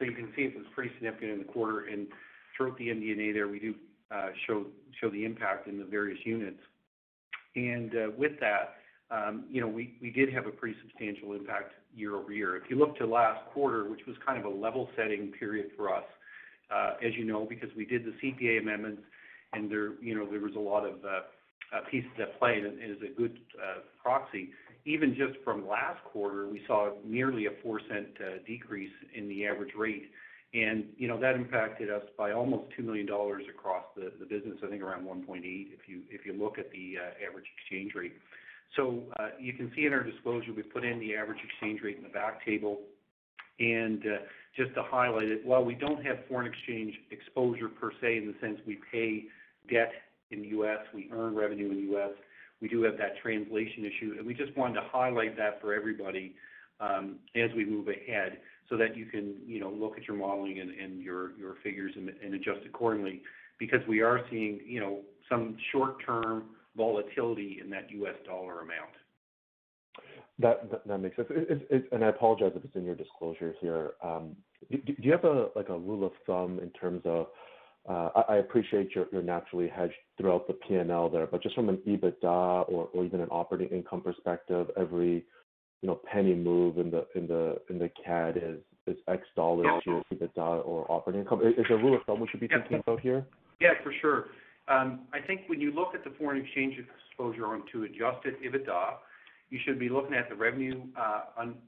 You 0.00 0.12
can 0.12 0.32
see 0.36 0.42
it 0.42 0.56
was 0.56 0.66
pretty 0.74 0.90
significant 0.94 1.30
in 1.32 1.38
the 1.38 1.44
quarter. 1.44 1.86
And 1.86 2.08
throughout 2.56 2.76
the 2.76 2.88
MD&A 2.88 3.32
there, 3.32 3.48
we 3.48 3.58
do 3.58 3.74
show 4.46 4.66
show 5.00 5.08
the 5.08 5.24
impact 5.24 5.66
in 5.66 5.78
the 5.78 5.84
various 5.84 6.18
units. 6.26 6.60
And 7.56 7.94
uh 7.94 8.10
with 8.18 8.32
that, 8.40 8.76
um, 9.10 9.44
you 9.50 9.62
know, 9.62 9.68
we 9.68 9.94
we 10.02 10.10
did 10.10 10.32
have 10.32 10.46
a 10.46 10.50
pretty 10.50 10.76
substantial 10.82 11.32
impact 11.32 11.72
year-over-year. 11.94 12.56
If 12.56 12.64
you 12.70 12.76
look 12.76 12.96
to 12.98 13.06
last 13.06 13.40
quarter, 13.52 13.88
which 13.88 14.00
was 14.06 14.16
kind 14.24 14.38
of 14.38 14.44
a 14.44 14.54
level-setting 14.54 15.32
period 15.38 15.70
for 15.76 15.94
us, 15.94 16.04
uh, 16.70 16.94
as 17.04 17.14
you 17.16 17.24
know, 17.24 17.46
because 17.48 17.70
we 17.76 17.84
did 17.84 18.04
the 18.04 18.12
CPA 18.22 18.60
amendments 18.60 19.02
and 19.52 19.70
there 19.70 20.00
you 20.00 20.14
know, 20.14 20.26
there 20.30 20.40
was 20.40 20.54
a 20.56 20.60
lot 20.60 20.86
of 20.86 20.94
uh, 21.04 21.76
uh, 21.76 21.80
pieces 21.90 22.10
at 22.20 22.38
play, 22.38 22.58
and 22.58 22.80
it 22.80 22.90
is 22.90 22.98
a 23.02 23.14
good 23.18 23.38
proxy. 24.02 24.50
Even 24.84 25.14
just 25.14 25.42
from 25.44 25.68
last 25.68 26.02
quarter, 26.04 26.48
we 26.48 26.62
saw 26.66 26.90
nearly 27.04 27.46
a 27.46 27.50
0.04 27.50 28.46
decrease 28.46 28.92
in 29.14 29.28
the 29.28 29.46
average 29.46 29.72
rate. 29.76 30.10
And 30.52 30.86
you 30.96 31.06
know, 31.06 31.20
that 31.20 31.36
impacted 31.36 31.90
us 31.90 32.02
by 32.18 32.32
almost 32.32 32.72
2 32.76 32.82
million 32.82 33.06
dollars 33.06 33.44
across 33.48 33.84
the 33.96 34.24
business, 34.26 34.58
I 34.64 34.68
think 34.68 34.82
around 34.82 35.04
1.8 35.04 35.26
million 35.26 35.66
if 35.72 35.88
you 35.88 36.02
if 36.10 36.26
you 36.26 36.32
look 36.32 36.58
at 36.58 36.70
the 36.72 36.94
average 37.26 37.46
exchange 37.58 37.92
rate. 37.94 38.14
You 38.78 39.52
can 39.52 39.72
see 39.74 39.86
in 39.86 39.92
our 39.92 40.02
disclosure, 40.02 40.52
we 40.54 40.62
put 40.62 40.84
in 40.84 40.98
the 41.00 41.14
average 41.16 41.38
exchange 41.44 41.80
rate 41.82 41.96
in 41.96 42.02
the 42.02 42.08
back 42.08 42.44
table. 42.44 42.80
And 43.58 44.00
uh, 44.00 44.18
just 44.56 44.74
to 44.74 44.82
highlight 44.82 45.28
it, 45.28 45.44
while 45.44 45.64
we 45.64 45.74
don't 45.74 46.04
have 46.04 46.18
foreign 46.28 46.46
exchange 46.46 46.94
exposure 47.10 47.68
per 47.68 47.92
se, 48.00 48.16
in 48.16 48.26
the 48.26 48.34
sense 48.40 48.58
we 48.66 48.78
pay 48.90 49.24
debt 49.70 49.92
in 50.30 50.42
the 50.42 50.48
U.S., 50.48 50.78
we 50.94 51.10
earn 51.12 51.34
revenue 51.34 51.70
in 51.70 51.76
the 51.76 51.92
U.S., 51.92 52.12
we 52.60 52.68
do 52.68 52.82
have 52.82 52.96
that 52.98 53.16
translation 53.22 53.84
issue. 53.84 54.14
And 54.18 54.26
we 54.26 54.34
just 54.34 54.56
wanted 54.56 54.74
to 54.74 54.86
highlight 54.90 55.36
that 55.38 55.60
for 55.60 55.74
everybody 55.74 56.34
as 56.80 57.50
we 57.56 57.64
move 57.64 57.88
ahead 57.88 58.38
so 58.68 58.76
that 58.76 58.96
you 58.96 59.06
can 59.06 59.34
you 59.46 59.60
know, 59.60 59.70
look 59.70 59.96
at 59.96 60.06
your 60.06 60.16
modeling 60.16 60.60
and 60.60 61.02
your 61.02 61.32
figures 61.62 61.92
and 61.96 62.34
adjust 62.34 62.60
accordingly. 62.66 63.22
Because 63.58 63.80
we 63.88 64.00
are 64.00 64.20
seeing 64.30 64.60
you 64.66 64.80
know, 64.80 65.00
some 65.28 65.56
short-term 65.72 66.44
volatility 66.76 67.58
in 67.62 67.70
that 67.70 67.90
U.S. 67.90 68.14
dollar 68.26 68.60
amount. 68.60 68.90
That 70.38 71.00
makes 71.00 71.16
sense. 71.16 71.28
And 71.92 72.04
I 72.04 72.08
apologize 72.08 72.52
if 72.54 72.64
it's 72.64 72.76
in 72.76 72.84
your 72.84 72.94
disclosure 72.94 73.54
here. 73.60 73.92
Um, 74.02 74.36
do 74.70 74.94
you 74.98 75.12
have 75.12 75.24
a 75.24 75.48
like 75.54 75.68
a 75.68 75.78
rule 75.78 76.06
of 76.06 76.12
thumb 76.26 76.58
in 76.62 76.70
terms 76.70 77.02
of, 77.04 77.26
uh, 77.88 78.22
I 78.28 78.36
appreciate 78.36 78.90
you're 78.94 79.22
naturally 79.22 79.68
hedged 79.68 79.94
throughout 80.16 80.46
the 80.46 80.54
P&L 80.54 81.10
there, 81.10 81.26
but 81.26 81.42
just 81.42 81.54
from 81.54 81.68
an 81.68 81.78
EBITDA 81.86 82.70
or 82.70 83.04
even 83.04 83.20
an 83.20 83.28
operating 83.30 83.76
income 83.76 84.00
perspective, 84.00 84.70
every 84.78 85.24
you 85.82 85.88
know, 85.88 86.00
penny 86.10 86.34
move 86.34 86.78
in 86.78 86.90
the 86.90 87.90
CAD 88.04 88.36
is 88.86 88.96
X 89.08 89.22
dollars 89.36 89.82
to 89.84 89.90
your 89.90 90.02
EBITDA 90.12 90.66
or 90.66 90.90
operating 90.90 91.22
income. 91.22 91.40
Is 91.42 91.64
there 91.68 91.78
a 91.78 91.82
rule 91.82 91.96
of 91.96 92.02
thumb 92.04 92.20
we 92.20 92.28
should 92.28 92.40
be 92.40 92.48
thinking 92.48 92.78
about 92.78 93.00
here? 93.00 93.26
Yeah, 93.60 93.70
for 93.82 93.92
sure. 94.00 94.26
Um, 94.70 95.00
I 95.12 95.18
think 95.20 95.42
when 95.48 95.60
you 95.60 95.72
look 95.72 95.94
at 95.94 96.04
the 96.04 96.10
foreign 96.16 96.42
exchange 96.42 96.76
exposure 96.78 97.46
onto 97.46 97.82
adjusted 97.82 98.36
EBITDA, 98.40 98.94
you 99.50 99.58
should 99.64 99.80
be 99.80 99.88
looking 99.88 100.14
at 100.14 100.28
the 100.28 100.36
revenue 100.36 100.80
uh, 100.96 101.22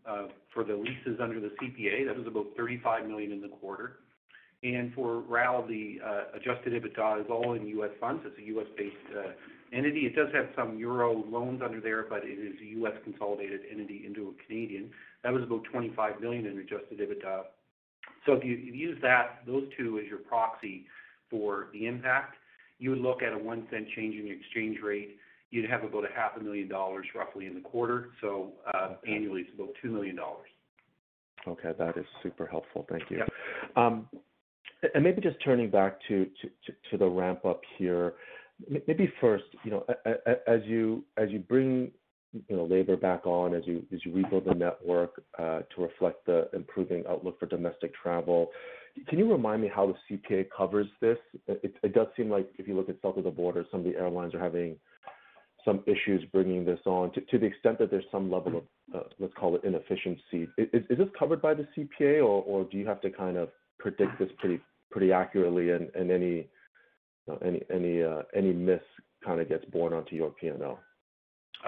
uh, 0.06 0.28
for 0.54 0.62
the 0.62 0.74
leases 0.74 1.18
under 1.20 1.40
the 1.40 1.50
CPA. 1.60 2.06
That 2.06 2.16
was 2.16 2.28
about 2.28 2.46
35 2.56 3.06
million 3.08 3.32
in 3.32 3.40
the 3.40 3.48
quarter. 3.48 3.96
And 4.62 4.94
for 4.94 5.18
RAL, 5.22 5.66
the 5.66 5.98
uh, 6.04 6.36
adjusted 6.36 6.80
EBITDA 6.80 7.22
is 7.22 7.26
all 7.28 7.54
in 7.54 7.66
U.S. 7.66 7.90
funds. 8.00 8.22
It's 8.24 8.38
a 8.38 8.42
U.S.-based 8.42 9.32
entity. 9.72 10.00
It 10.06 10.14
does 10.14 10.28
have 10.32 10.50
some 10.54 10.78
euro 10.78 11.24
loans 11.28 11.60
under 11.64 11.80
there, 11.80 12.06
but 12.08 12.22
it 12.22 12.38
is 12.38 12.54
a 12.62 12.66
U.S. 12.78 12.92
consolidated 13.02 13.62
entity 13.68 14.04
into 14.06 14.28
a 14.28 14.46
Canadian. 14.46 14.90
That 15.24 15.32
was 15.32 15.42
about 15.42 15.64
25 15.64 16.20
million 16.20 16.46
in 16.46 16.58
adjusted 16.58 17.00
EBITDA. 17.00 17.42
So 18.26 18.34
if 18.34 18.44
you 18.44 18.54
use 18.54 18.98
that, 19.02 19.40
those 19.44 19.64
two 19.76 19.98
as 19.98 20.06
your 20.08 20.18
proxy 20.18 20.86
for 21.28 21.66
the 21.72 21.86
impact, 21.86 22.36
you 22.82 22.90
would 22.90 22.98
look 22.98 23.22
at 23.22 23.32
a 23.32 23.36
$0.01 23.36 23.68
change 23.94 24.16
in 24.16 24.24
the 24.24 24.32
exchange 24.32 24.78
rate, 24.82 25.16
you'd 25.50 25.70
have 25.70 25.84
about 25.84 26.04
a 26.04 26.12
half 26.12 26.32
a 26.36 26.42
million 26.42 26.68
dollars 26.68 27.06
roughly 27.14 27.46
in 27.46 27.54
the 27.54 27.60
quarter. 27.60 28.08
So 28.20 28.54
uh, 28.74 28.94
annually, 29.08 29.42
it's 29.42 29.50
about 29.54 29.68
2 29.80 29.88
million 29.88 30.16
dollars. 30.16 30.48
Okay, 31.46 31.70
that 31.78 31.96
is 31.96 32.04
super 32.24 32.44
helpful. 32.44 32.84
Thank 32.90 33.04
you. 33.08 33.18
Yeah. 33.18 33.24
Um, 33.76 34.08
and 34.94 35.04
maybe 35.04 35.20
just 35.20 35.36
turning 35.44 35.70
back 35.70 35.98
to 36.08 36.26
to 36.90 36.98
the 36.98 37.06
ramp 37.06 37.44
up 37.44 37.60
here. 37.78 38.14
Maybe 38.86 39.12
first, 39.20 39.44
you 39.64 39.70
know, 39.70 39.84
as 40.46 40.60
you 40.64 41.04
as 41.16 41.30
you 41.30 41.40
bring, 41.40 41.90
you 42.48 42.56
know, 42.56 42.64
labor 42.64 42.96
back 42.96 43.26
on, 43.26 43.54
as 43.54 43.62
you 43.66 43.84
rebuild 44.06 44.44
the 44.44 44.54
network 44.54 45.22
uh, 45.38 45.60
to 45.74 45.82
reflect 45.82 46.26
the 46.26 46.48
improving 46.52 47.02
outlook 47.08 47.38
for 47.40 47.46
domestic 47.46 47.92
travel, 47.94 48.50
can 49.08 49.18
you 49.18 49.30
remind 49.30 49.62
me 49.62 49.70
how 49.74 49.86
the 49.86 50.16
CPA 50.16 50.46
covers 50.56 50.86
this? 51.00 51.18
It 51.48 51.94
does 51.94 52.08
seem 52.16 52.30
like 52.30 52.48
if 52.58 52.68
you 52.68 52.76
look 52.76 52.88
at 52.88 52.96
south 53.02 53.16
of 53.16 53.24
the 53.24 53.30
border, 53.30 53.64
some 53.70 53.80
of 53.80 53.86
the 53.86 53.96
airlines 53.96 54.34
are 54.34 54.40
having 54.40 54.76
some 55.64 55.82
issues 55.86 56.24
bringing 56.32 56.64
this 56.64 56.80
on. 56.86 57.12
To 57.12 57.38
the 57.38 57.46
extent 57.46 57.78
that 57.78 57.90
there's 57.90 58.04
some 58.10 58.30
level 58.30 58.58
of, 58.58 58.64
uh, 58.94 59.08
let's 59.18 59.34
call 59.34 59.56
it 59.56 59.64
inefficiency, 59.64 60.48
is 60.58 60.84
this 60.88 61.08
covered 61.18 61.40
by 61.40 61.54
the 61.54 61.66
CPA, 61.76 62.24
or 62.24 62.64
do 62.64 62.76
you 62.76 62.86
have 62.86 63.00
to 63.02 63.10
kind 63.10 63.36
of 63.36 63.48
predict 63.78 64.18
this 64.18 64.28
pretty 64.90 65.12
accurately 65.12 65.70
and 65.70 65.88
uh, 67.30 67.36
any 68.34 68.52
miss 68.52 68.80
kind 69.24 69.40
of 69.40 69.48
gets 69.48 69.64
borne 69.66 69.92
onto 69.92 70.16
your 70.16 70.30
P&L? 70.30 70.78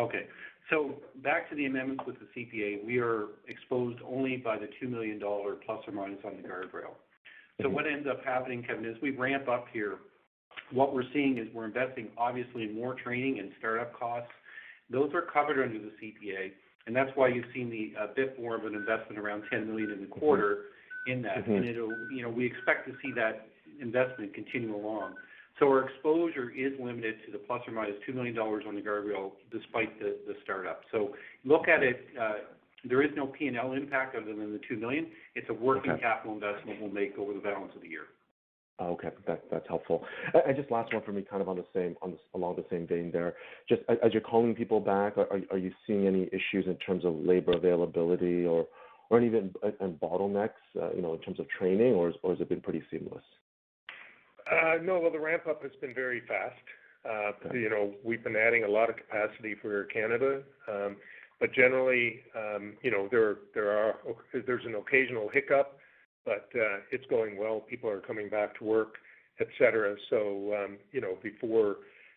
Okay. 0.00 0.26
So 0.70 0.94
back 1.22 1.50
to 1.50 1.56
the 1.56 1.66
amendments 1.66 2.04
with 2.06 2.16
the 2.18 2.26
CPA, 2.34 2.84
we 2.84 2.98
are 2.98 3.26
exposed 3.48 3.98
only 4.04 4.38
by 4.38 4.58
the 4.58 4.68
2 4.80 4.88
million 4.88 5.18
dollar 5.18 5.54
plus 5.54 5.80
or 5.87 5.92
minus 5.92 6.20
on 6.24 6.37
the 6.40 6.48
guardrail. 6.48 6.94
So 7.62 7.69
what 7.69 7.87
ends 7.87 8.07
up 8.11 8.25
happening, 8.25 8.62
Kevin, 8.62 8.85
as 8.85 8.97
we 9.01 9.11
ramp 9.11 9.49
up 9.49 9.67
here, 9.73 9.99
what 10.73 10.95
we're 10.95 11.05
seeing 11.12 11.38
is 11.38 11.47
we're 11.55 11.67
investing 11.67 12.09
obviously 12.19 12.64
in 12.64 12.75
more 12.75 12.95
training 12.95 13.38
and 13.38 13.51
startup 13.59 13.99
costs. 13.99 14.31
Those 14.90 15.12
are 15.14 15.23
covered 15.23 15.62
under 15.62 15.79
the 15.79 15.93
CPA, 16.03 16.53
and 16.87 16.95
that's 16.95 17.11
why 17.14 17.29
you've 17.29 17.47
seen 17.55 17.71
the 17.71 17.93
a 18.01 18.09
bit 18.14 18.40
more 18.40 18.57
of 18.57 18.64
an 18.64 18.75
investment 18.75 19.19
around 19.19 19.45
10 19.51 19.67
million 19.67 19.90
in 19.90 20.01
the 20.01 20.07
quarter 20.07 20.64
in 21.07 21.23
that. 21.23 21.38
Mm-hmm. 21.38 21.53
And 21.53 21.64
it'll, 21.64 21.95
you 22.12 22.23
know, 22.23 22.29
we 22.29 22.45
expect 22.45 22.87
to 22.88 22.95
see 23.03 23.12
that 23.12 23.47
investment 23.81 24.35
continue 24.35 24.75
along. 24.75 25.14
So 25.59 25.67
our 25.67 25.88
exposure 25.88 26.51
is 26.51 26.73
limited 26.81 27.17
to 27.27 27.33
the 27.33 27.38
±2 27.38 28.14
million 28.14 28.35
dollars 28.35 28.64
on 28.67 28.75
the 28.75 28.83
guardrail, 28.83 29.33
despite 29.53 29.99
the 30.01 30.35
startup. 30.43 30.83
So 30.90 31.14
look 31.45 31.69
at 31.69 31.83
it, 31.83 32.09
there 32.85 33.03
is 33.03 33.11
no 33.16 33.27
P&L 33.27 33.73
impact 33.73 34.16
other 34.16 34.35
than 34.35 34.53
the 34.53 34.61
2 34.68 34.77
million. 34.77 35.07
It's 35.35 35.49
a 35.49 35.55
working- 35.55 35.92
Okay. 35.92 36.03
capital 36.03 36.35
investment 36.35 36.81
we'll 36.81 36.90
make 36.90 37.18
over 37.18 37.33
the 37.33 37.40
balance 37.40 37.75
of 37.75 37.83
the 37.83 37.88
year. 37.88 38.07
Oh, 38.81 38.92
okay, 38.94 39.11
that's 39.27 39.68
helpful. 39.68 40.05
And 40.35 40.57
just 40.57 40.68
last 40.68 40.92
one 40.92 41.03
for 41.03 41.12
me, 41.12 41.23
kind 41.23 41.40
of 41.40 41.49
on 41.49 41.57
the 41.57 41.64
same, 41.73 41.97
along 42.35 42.57
the 42.57 42.64
same 42.68 42.88
vein 42.88 43.12
there. 43.12 43.37
Just 43.68 43.83
as 43.88 44.12
you're 44.12 44.20
calling 44.20 44.53
people 44.53 44.81
back, 44.81 45.16
are 45.16 45.59
you 45.59 45.73
seeing 45.87 46.09
any 46.09 46.29
issues 46.33 46.66
in 46.66 46.77
terms 46.79 47.05
of 47.05 47.14
labor 47.14 47.53
availability 47.53 48.44
or 48.47 48.66
even 49.12 49.55
uh, 49.62 49.70
and 49.79 50.01
bottlenecks, 50.01 50.59
uh, 50.75 50.92
you 50.92 51.03
know, 51.03 51.14
in 51.14 51.20
terms 51.20 51.38
of 51.38 51.49
training, 51.49 51.94
or 51.94 52.09
has 52.09 52.40
it 52.40 52.49
been 52.49 52.61
pretty 52.61 52.83
seamless? 52.90 53.23
Uh, 54.51 54.79
no. 54.83 54.99
Well, 54.99 55.12
the 55.12 55.20
ramp 55.20 55.47
up 55.49 55.62
has 55.62 55.70
been 55.81 55.94
very 55.94 56.20
fast. 56.23 56.61
You 57.53 57.70
know, 57.70 57.94
we've 58.03 58.25
been 58.25 58.35
adding 58.35 58.64
a 58.64 58.68
lot 58.68 58.90
of 58.90 58.97
capacity 58.97 59.55
for 59.55 59.73
Air 59.73 59.85
Canada. 59.85 60.42
Um, 60.66 60.97
But 61.40 61.53
generally, 61.53 62.23
um, 62.37 62.75
you 62.83 62.90
know, 62.90 63.09
there 63.11 63.37
there 63.55 63.70
are 63.70 63.97
there's 64.33 64.64
an 64.64 64.75
occasional 64.75 65.29
hiccup, 65.29 65.79
but 66.25 66.49
uh, 66.55 66.79
it's 66.90 67.07
going 67.07 67.37
well. 67.37 67.61
People 67.61 67.90
are 67.90 68.01
coming 68.01 68.29
back 68.29 68.57
to 68.59 68.64
work, 68.64 68.94
et 69.40 69.49
cetera. 69.59 69.97
So, 70.11 70.55
um, 70.57 70.79
you 70.92 71.01
know, 71.01 71.18
before 71.23 71.77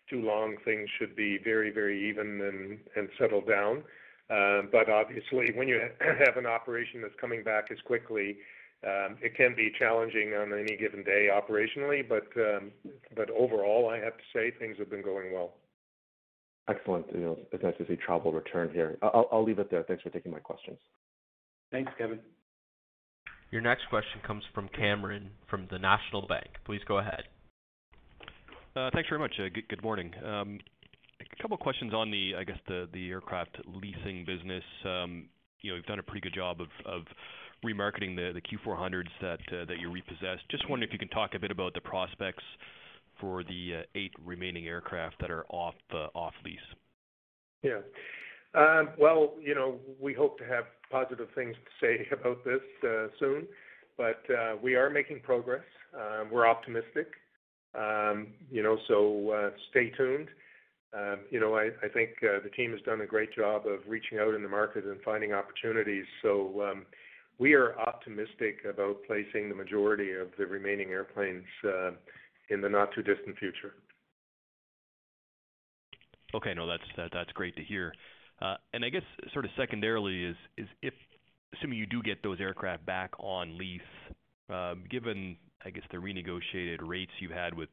too 0.10 0.22
long, 0.22 0.56
things 0.64 0.88
should 0.98 1.16
be 1.16 1.38
very, 1.44 1.72
very 1.72 2.10
even 2.10 2.80
and 2.96 3.10
settle 3.20 3.42
down. 3.42 3.84
Um, 4.30 4.70
but 4.72 4.90
obviously, 4.90 5.52
when 5.56 5.68
you 5.68 5.82
have 6.00 6.38
an 6.38 6.46
operation 6.46 7.02
that's 7.02 7.20
coming 7.20 7.44
back 7.44 7.66
as 7.72 7.80
quickly, 7.86 8.38
it 9.22 9.36
can 9.36 9.56
be 9.56 9.72
challenging 9.78 10.34
on 10.34 10.54
any 10.54 10.78
given 10.78 11.04
day 11.04 11.30
operationally. 11.32 12.08
But 12.08 12.28
um 12.40 12.72
but 13.16 13.30
overall, 13.32 13.90
I 13.90 13.98
have 13.98 14.16
to 14.18 14.24
say, 14.34 14.52
things 14.52 14.78
have 14.78 14.90
been 14.90 15.02
going 15.02 15.34
well. 15.34 15.56
Excellent. 16.70 17.06
You 17.14 17.20
know, 17.20 17.38
it's 17.52 17.64
nice 17.64 17.76
to 17.78 17.88
see 17.88 17.96
travel 17.96 18.32
return 18.32 18.70
here. 18.74 18.98
I'll 19.02 19.44
leave 19.44 19.60
it 19.60 19.72
there. 19.72 19.84
Thanks 19.84 20.04
for 20.04 20.10
taking 20.10 20.32
my 20.32 20.40
questions. 20.40 20.78
Thanks, 21.72 21.92
Kevin. 21.98 22.20
Your 23.52 23.62
next 23.62 23.84
question 23.90 24.20
comes 24.26 24.44
from 24.54 24.70
Cameron 24.70 25.30
from 25.50 25.68
the 25.72 25.80
National 25.80 26.28
Bank. 26.28 26.48
Please 26.66 26.82
go 26.86 26.98
ahead. 26.98 27.24
Uh, 28.76 28.90
thanks 28.94 29.08
very 29.10 29.20
much. 29.20 29.34
Uh, 29.40 29.48
good 29.70 29.82
morning. 29.82 30.12
Um, 30.24 30.60
a 31.22 31.42
couple 31.42 31.56
of 31.56 31.62
questions 31.62 31.94
on 31.94 32.12
the, 32.12 32.34
I 32.38 32.44
guess, 32.44 32.60
the 32.68 33.10
aircraft 33.10 33.58
leasing 33.66 34.26
business. 34.26 34.64
Um, 34.86 35.30
you 35.62 35.72
know, 35.72 35.78
you've 35.78 35.86
done 35.86 36.00
a 36.00 36.04
pretty 36.04 36.22
good 36.22 36.36
job 36.36 36.58
of 36.86 37.04
remarketing 37.66 38.16
the 38.16 38.42
Q400s 38.42 39.06
uh, 39.24 39.38
that 39.66 39.80
you 39.80 39.92
repossessed. 39.92 40.44
Just 40.52 40.70
wondering 40.70 40.88
if 40.88 40.94
you 40.94 41.00
can 41.00 41.10
talk 41.10 41.34
a 41.34 41.40
bit 41.40 41.52
about 41.52 41.74
the 41.74 41.82
prospects 41.82 42.44
for 43.20 43.44
the 43.44 43.80
uh, 43.80 43.84
eight 43.96 44.14
remaining 44.24 44.68
aircraft 44.68 45.16
that 45.20 45.32
are 45.32 45.46
off 45.50 45.76
uh, 45.94 46.08
lease. 46.46 46.60
Yeah. 47.64 47.80
Um, 48.54 48.90
well, 48.98 49.34
you 49.42 49.56
know, 49.56 49.80
we 50.00 50.14
hope 50.14 50.38
to 50.40 50.46
have 50.46 50.66
positive 50.92 51.28
things 51.36 51.56
to 51.56 51.86
say 51.86 52.08
about 52.20 52.44
this 52.44 52.62
uh, 52.84 53.08
soon, 53.20 53.48
but 53.98 54.22
we 54.62 54.76
are 54.76 54.90
making 54.90 55.22
progress. 55.22 55.64
Um, 55.94 56.30
we're 56.32 56.48
optimistic. 56.48 57.08
Um, 57.76 58.28
you 58.50 58.64
know, 58.64 58.78
so 58.88 59.52
stay 59.72 59.92
tuned. 59.98 60.30
You 61.30 61.40
know, 61.40 61.56
I 61.56 61.88
think 61.94 62.12
the 62.22 62.50
team 62.56 62.72
has 62.72 62.82
done 62.82 63.02
a 63.02 63.06
great 63.06 63.36
job 63.36 63.68
of 63.68 63.80
reaching 63.88 64.20
out 64.20 64.34
in 64.34 64.42
the 64.42 64.50
market 64.50 64.86
and 64.86 65.00
finding 65.04 65.34
opportunities. 65.34 66.06
So 66.22 66.76
we 67.40 67.54
are 67.54 67.78
optimistic 67.80 68.60
about 68.68 68.98
placing 69.06 69.50
the 69.50 69.56
majority 69.56 70.14
of 70.14 70.30
the 70.38 70.46
remaining 70.46 70.90
airplanes 70.90 71.46
in 72.50 72.62
the 72.62 72.70
not-too-distant 72.70 73.38
future. 73.38 73.74
Okay. 76.34 76.54
No, 76.54 76.68
that's 76.68 77.32
great 77.34 77.56
to 77.56 77.64
hear. 77.64 77.94
Uh, 78.42 78.56
and 78.74 78.86
I 78.86 78.90
guess 78.90 79.04
sort 79.34 79.46
of 79.46 79.52
secondarily 79.58 80.26
is 80.26 80.68
if 80.82 80.94
assuming 81.56 81.80
you 81.80 81.86
do 81.86 82.02
get 82.04 82.22
those 82.22 82.40
aircraft 82.40 82.86
back 82.86 83.12
on 83.20 83.58
lease, 83.58 83.82
um, 84.50 84.84
given, 84.90 85.38
I 85.66 85.70
guess, 85.72 85.84
the 85.92 85.98
renegotiated 85.98 86.80
rates 86.82 87.12
you've 87.20 87.32
had 87.32 87.54
with 87.54 87.70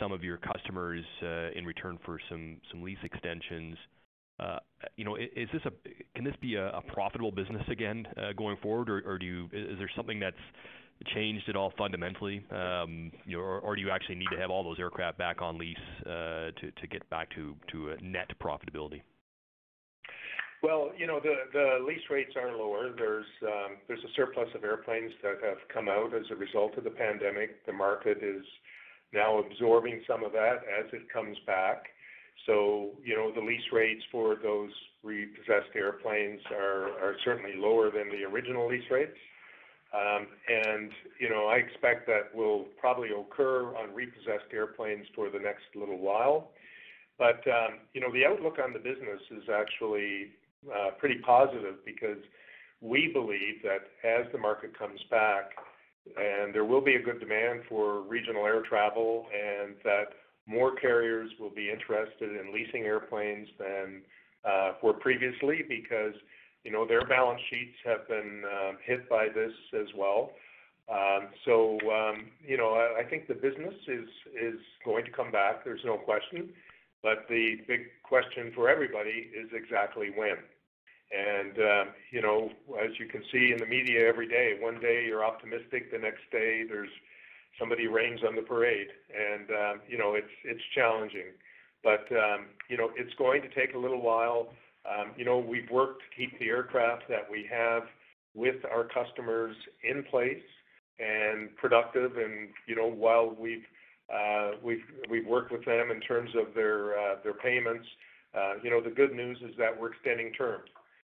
some 0.00 0.10
of 0.10 0.24
your 0.24 0.38
customers, 0.38 1.04
uh, 1.22 1.50
in 1.54 1.64
return 1.64 1.98
for 2.04 2.18
some 2.28 2.58
lease 2.74 2.98
extensions, 3.04 3.76
uh, 4.40 4.58
you 4.96 5.04
know, 5.04 5.16
can 6.14 6.24
this 6.24 6.34
be 6.40 6.54
a 6.56 6.80
profitable 6.92 7.32
business 7.32 7.62
again, 7.70 8.06
going 8.36 8.56
forward? 8.62 8.88
Or 8.88 9.16
is 9.16 9.78
there 9.78 9.90
something 9.94 10.18
that's 10.18 10.36
changed 11.14 11.48
at 11.48 11.56
all 11.56 11.72
fundamentally? 11.78 12.44
Um, 12.50 13.12
you 13.24 13.38
know, 13.38 13.42
or 13.42 13.76
do 13.76 13.82
you 13.82 13.90
actually 13.90 14.16
need 14.16 14.28
to 14.32 14.38
have 14.38 14.50
all 14.50 14.64
those 14.64 14.78
aircraft 14.78 15.18
back 15.18 15.42
on 15.42 15.58
lease, 15.58 15.76
uh, 16.06 16.50
to 16.60 16.70
to 16.80 16.86
get 16.90 17.08
back 17.10 17.28
to 17.36 17.54
a 17.72 18.02
net 18.02 18.30
profitability? 18.42 19.02
Well, 20.62 20.90
you 20.96 21.06
know, 21.06 21.20
the 21.20 21.34
the 21.52 21.84
lease 21.86 22.02
rates 22.10 22.32
are 22.36 22.56
lower. 22.56 22.90
There's 22.96 23.26
um, 23.42 23.76
there's 23.86 24.02
a 24.02 24.12
surplus 24.16 24.48
of 24.54 24.64
airplanes 24.64 25.12
that 25.22 25.36
have 25.42 25.58
come 25.72 25.88
out 25.88 26.14
as 26.14 26.24
a 26.30 26.36
result 26.36 26.76
of 26.76 26.84
the 26.84 26.90
pandemic. 26.90 27.64
The 27.64 27.72
market 27.72 28.18
is 28.22 28.44
now 29.12 29.38
absorbing 29.38 30.02
some 30.06 30.24
of 30.24 30.32
that 30.32 30.58
as 30.78 30.86
it 30.92 31.10
comes 31.12 31.36
back. 31.46 31.86
So, 32.46 32.90
you 33.04 33.16
know, 33.16 33.32
the 33.32 33.40
lease 33.40 33.72
rates 33.72 34.02
for 34.12 34.36
those 34.42 34.70
repossessed 35.02 35.74
airplanes 35.74 36.40
are, 36.52 36.90
are 37.02 37.16
certainly 37.24 37.56
lower 37.56 37.90
than 37.90 38.08
the 38.10 38.24
original 38.24 38.68
lease 38.68 38.88
rates. 38.90 39.16
Um, 39.94 40.26
and, 40.48 40.90
you 41.18 41.30
know, 41.30 41.46
I 41.46 41.56
expect 41.56 42.06
that 42.08 42.34
will 42.34 42.66
probably 42.78 43.08
occur 43.08 43.74
on 43.74 43.94
repossessed 43.94 44.52
airplanes 44.52 45.06
for 45.14 45.30
the 45.30 45.38
next 45.38 45.64
little 45.74 45.98
while. 45.98 46.50
But, 47.18 47.40
um, 47.48 47.80
you 47.94 48.00
know, 48.00 48.12
the 48.12 48.26
outlook 48.26 48.58
on 48.62 48.72
the 48.72 48.78
business 48.78 49.20
is 49.30 49.44
actually 49.48 50.32
uh, 50.68 50.90
pretty 50.98 51.18
positive 51.24 51.76
because 51.86 52.18
we 52.80 53.10
believe 53.12 53.62
that 53.62 53.88
as 54.06 54.30
the 54.32 54.38
market 54.38 54.78
comes 54.78 55.00
back, 55.10 55.50
and 56.16 56.54
there 56.54 56.64
will 56.64 56.80
be 56.80 56.94
a 56.94 57.02
good 57.02 57.20
demand 57.20 57.62
for 57.68 58.02
regional 58.02 58.46
air 58.46 58.62
travel, 58.62 59.26
and 59.32 59.74
that 59.84 60.06
more 60.46 60.74
carriers 60.74 61.30
will 61.40 61.50
be 61.50 61.70
interested 61.70 62.30
in 62.30 62.52
leasing 62.52 62.82
airplanes 62.82 63.48
than 63.58 64.02
uh, 64.48 64.72
were 64.82 64.94
previously, 64.94 65.62
because, 65.68 66.14
you 66.68 66.74
know, 66.74 66.86
their 66.86 67.06
balance 67.06 67.40
sheets 67.48 67.76
have 67.86 68.06
been 68.08 68.42
hit 68.84 69.08
by 69.08 69.28
this 69.34 69.52
as 69.72 69.86
well. 69.96 70.32
So, 71.46 71.78
you 72.46 72.58
know, 72.58 72.74
I 72.74 73.04
think 73.08 73.26
the 73.26 73.34
business 73.34 73.74
is 73.88 74.58
going 74.84 75.06
to 75.06 75.10
come 75.10 75.32
back, 75.32 75.64
there's 75.64 75.84
no 75.84 75.96
question. 75.96 76.50
But 77.02 77.24
the 77.30 77.56
big 77.66 77.86
question 78.02 78.52
for 78.54 78.68
everybody 78.68 79.30
is 79.32 79.48
exactly 79.54 80.10
when. 80.14 80.36
And, 81.10 81.56
you 82.10 82.20
know, 82.20 82.50
as 82.84 82.90
you 82.98 83.06
can 83.06 83.22
see 83.32 83.52
in 83.52 83.58
the 83.58 83.66
media 83.66 84.06
every 84.06 84.28
day, 84.28 84.58
one 84.60 84.78
day 84.78 85.04
you're 85.06 85.24
optimistic, 85.24 85.90
the 85.90 85.98
next 85.98 86.20
day 86.30 86.64
there's 86.68 86.90
somebody 87.58 87.86
rains 87.86 88.20
on 88.26 88.36
the 88.36 88.42
parade, 88.42 88.88
and 89.10 89.50
um, 89.50 89.80
you 89.88 89.98
know 89.98 90.14
it's 90.14 90.32
it's 90.44 90.62
challenging. 90.74 91.34
But 91.82 92.06
um, 92.12 92.46
you 92.68 92.76
know 92.76 92.90
it's 92.96 93.14
going 93.14 93.42
to 93.42 93.48
take 93.48 93.74
a 93.74 93.78
little 93.78 94.02
while. 94.02 94.48
Um, 94.88 95.12
you 95.16 95.24
know 95.24 95.38
we've 95.38 95.70
worked 95.70 96.02
to 96.02 96.16
keep 96.16 96.38
the 96.38 96.46
aircraft 96.46 97.04
that 97.08 97.30
we 97.30 97.48
have 97.50 97.82
with 98.34 98.56
our 98.64 98.84
customers 98.84 99.56
in 99.82 100.02
place 100.04 100.42
and 100.98 101.54
productive, 101.56 102.16
and 102.16 102.48
you 102.66 102.76
know 102.76 102.86
while 102.86 103.36
we've 103.38 103.66
uh, 104.12 104.52
we've 104.62 104.84
we've 105.10 105.26
worked 105.26 105.52
with 105.52 105.64
them 105.64 105.90
in 105.90 106.00
terms 106.00 106.30
of 106.36 106.54
their 106.54 106.98
uh, 106.98 107.16
their 107.22 107.34
payments. 107.34 107.86
Uh, 108.34 108.54
you 108.62 108.70
know 108.70 108.80
the 108.80 108.90
good 108.90 109.14
news 109.14 109.38
is 109.42 109.54
that 109.58 109.78
we're 109.78 109.92
extending 109.92 110.32
terms, 110.32 110.68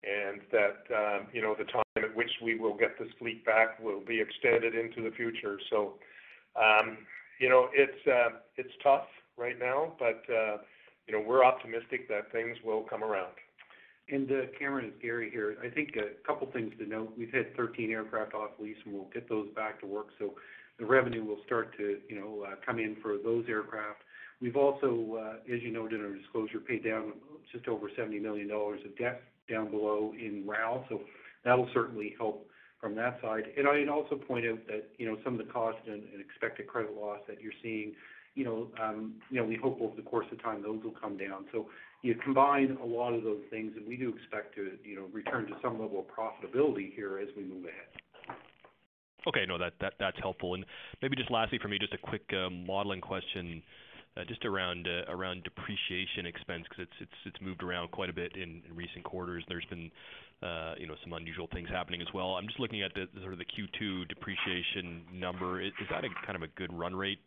and 0.03 0.41
that 0.51 0.95
um, 0.95 1.27
you 1.33 1.41
know 1.41 1.55
the 1.57 1.65
time 1.65 1.83
at 1.97 2.15
which 2.15 2.31
we 2.43 2.55
will 2.55 2.75
get 2.75 2.97
this 2.99 3.09
fleet 3.19 3.45
back 3.45 3.79
will 3.79 4.01
be 4.05 4.19
extended 4.19 4.75
into 4.75 5.01
the 5.01 5.15
future. 5.15 5.57
So 5.69 5.93
um, 6.55 6.97
you 7.39 7.49
know, 7.49 7.69
it's 7.73 8.07
uh, 8.07 8.37
it's 8.57 8.73
tough 8.83 9.07
right 9.37 9.57
now, 9.57 9.93
but 9.99 10.21
uh, 10.33 10.57
you 11.07 11.13
know, 11.13 11.23
we're 11.25 11.43
optimistic 11.43 12.07
that 12.09 12.31
things 12.31 12.57
will 12.63 12.83
come 12.83 13.03
around. 13.03 13.33
And 14.09 14.29
uh, 14.29 14.35
Cameron, 14.59 14.85
it's 14.85 15.01
Gary 15.01 15.29
here. 15.31 15.55
I 15.63 15.69
think 15.69 15.95
a 15.95 16.25
couple 16.27 16.47
things 16.51 16.73
to 16.79 16.85
note. 16.85 17.13
We've 17.17 17.31
had 17.31 17.55
13 17.55 17.89
aircraft 17.91 18.33
off 18.33 18.51
lease, 18.59 18.75
and 18.85 18.93
we'll 18.93 19.09
get 19.13 19.29
those 19.29 19.47
back 19.55 19.79
to 19.81 19.87
work. 19.87 20.07
So 20.19 20.33
the 20.77 20.85
revenue 20.85 21.23
will 21.23 21.39
start 21.45 21.75
to, 21.77 21.97
you 22.09 22.19
know, 22.19 22.45
uh, 22.45 22.55
come 22.65 22.79
in 22.79 22.97
for 23.01 23.17
those 23.17 23.45
aircraft. 23.47 24.01
We've 24.41 24.57
also, 24.57 25.19
uh, 25.21 25.53
as 25.53 25.61
you 25.61 25.71
noted 25.71 26.01
in 26.01 26.05
our 26.05 26.13
disclosure, 26.13 26.59
paid 26.59 26.83
down 26.83 27.13
just 27.51 27.67
over 27.67 27.87
$70 27.97 28.21
million 28.21 28.51
of 28.51 28.97
debt 28.97 29.21
down 29.49 29.71
below 29.71 30.13
in 30.19 30.43
RAL. 30.45 30.85
So 30.89 31.01
that'll 31.45 31.69
certainly 31.73 32.13
help 32.17 32.45
from 32.81 32.95
that 32.95 33.19
side. 33.21 33.43
And 33.57 33.67
I'd 33.67 33.87
also 33.87 34.15
point 34.15 34.45
out 34.45 34.59
that, 34.67 34.89
you 34.97 35.05
know, 35.05 35.17
some 35.23 35.39
of 35.39 35.45
the 35.45 35.51
cost 35.51 35.77
and 35.87 36.03
expected 36.19 36.67
credit 36.67 36.93
loss 36.93 37.19
that 37.29 37.41
you're 37.41 37.53
seeing, 37.61 37.93
you 38.35 38.43
know, 38.43 38.67
um, 38.81 39.13
you 39.29 39.39
know, 39.39 39.45
we 39.45 39.55
hope 39.55 39.79
over 39.79 39.95
the 39.95 40.01
course 40.01 40.25
of 40.31 40.41
time, 40.41 40.61
those 40.61 40.83
will 40.83 40.91
come 40.99 41.17
down. 41.17 41.45
You 42.03 42.15
combine 42.15 42.77
a 42.83 42.85
lot 42.85 43.13
of 43.13 43.23
those 43.23 43.41
things, 43.49 43.71
and 43.77 43.87
we 43.87 43.95
do 43.95 44.13
expect 44.13 44.55
to, 44.55 44.71
you 44.83 44.97
know, 44.97 45.05
return 45.13 45.47
to 45.47 45.53
some 45.61 45.79
level 45.79 45.99
of 45.99 46.05
profitability 46.05 46.93
here 46.93 47.17
as 47.17 47.29
we 47.35 47.43
move 47.43 47.63
ahead. 47.63 48.37
Okay. 49.25 49.45
No, 49.47 49.57
that's 49.57 50.19
helpful. 50.19 50.53
And 50.53 50.65
maybe 51.01 51.15
just 51.15 51.31
lastly 51.31 51.59
for 51.61 51.69
me, 51.69 51.79
just 51.79 51.93
a 51.93 51.97
quick 51.97 52.29
uh, 52.33 52.49
modeling 52.49 52.99
question, 52.99 53.63
uh, 54.17 54.25
just 54.27 54.43
around 54.43 54.85
uh, 54.85 55.33
depreciation 55.45 56.25
expense, 56.25 56.67
'cause 56.67 56.85
it's 56.99 57.41
moved 57.41 57.63
around 57.63 57.91
quite 57.91 58.09
a 58.09 58.13
bit 58.13 58.35
in 58.35 58.61
recent 58.69 59.05
quarters. 59.05 59.45
There's 59.47 59.65
been 59.65 59.89
you 60.77 60.87
know, 60.87 60.95
some 61.03 61.13
unusual 61.13 61.47
things 61.47 61.69
happening 61.69 62.01
as 62.01 62.11
well. 62.13 62.35
I'm 62.35 62.47
just 62.47 62.59
looking 62.59 62.81
at 62.81 62.93
the 62.93 63.07
sort 63.21 63.31
of 63.31 63.39
the 63.39 63.45
Q2 63.45 64.09
depreciation 64.09 65.05
number. 65.13 65.61
Is 65.61 65.71
that 65.89 66.03
a 66.03 66.09
kind 66.25 66.35
of 66.35 66.41
a 66.41 66.49
good 66.49 66.73
run 66.73 66.93
rate 66.93 67.21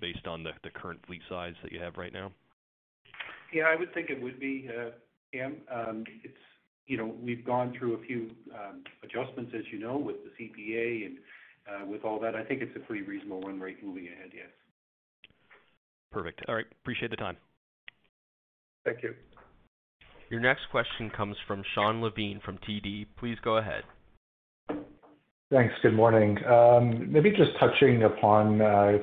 based 0.00 0.26
on 0.26 0.42
the 0.42 0.70
current 0.74 0.98
fleet 1.06 1.22
size 1.28 1.54
that 1.62 1.70
you 1.70 1.78
have 1.78 1.96
right 1.96 2.12
now? 2.12 2.32
Yeah, 3.52 3.64
I 3.64 3.76
would 3.76 3.92
think 3.94 4.10
it 4.10 4.20
would 4.20 4.40
be, 4.40 4.68
uh, 4.68 4.90
Cam. 5.32 5.56
Um, 5.72 6.04
it's, 6.22 6.34
you 6.86 6.96
know, 6.96 7.14
we've 7.22 7.44
gone 7.44 7.74
through 7.78 7.94
a 7.94 8.02
few 8.06 8.30
um, 8.54 8.84
adjustments, 9.02 9.52
as 9.56 9.64
you 9.72 9.78
know, 9.78 9.96
with 9.96 10.16
the 10.24 10.30
CPA 10.44 11.06
and 11.06 11.90
with 11.90 12.04
all 12.04 12.20
that. 12.20 12.34
I 12.34 12.44
think 12.44 12.62
it's 12.62 12.76
a 12.76 12.80
pretty 12.80 13.02
reasonable 13.02 13.40
run 13.40 13.60
rate 13.60 13.82
moving 13.84 14.06
ahead, 14.06 14.30
yes. 14.34 14.48
Perfect. 16.12 16.42
All 16.48 16.54
right. 16.54 16.64
Appreciate 16.82 17.10
the 17.10 17.16
time. 17.16 17.36
Thank 18.84 19.02
you. 19.02 19.14
Your 20.30 20.40
next 20.40 20.62
question 20.70 21.10
comes 21.10 21.36
from 21.46 21.62
Shawn 21.74 22.00
Levine 22.00 22.40
from 22.44 22.58
TD. 22.58 23.06
Please 23.18 23.36
go 23.44 23.58
ahead. 23.58 23.82
Thanks. 25.50 25.74
Good 25.82 25.94
morning. 25.94 26.38
Um, 26.44 27.12
maybe 27.12 27.30
just 27.30 27.50
touching 27.60 28.02
upon 28.02 28.60
uh, 28.60 28.98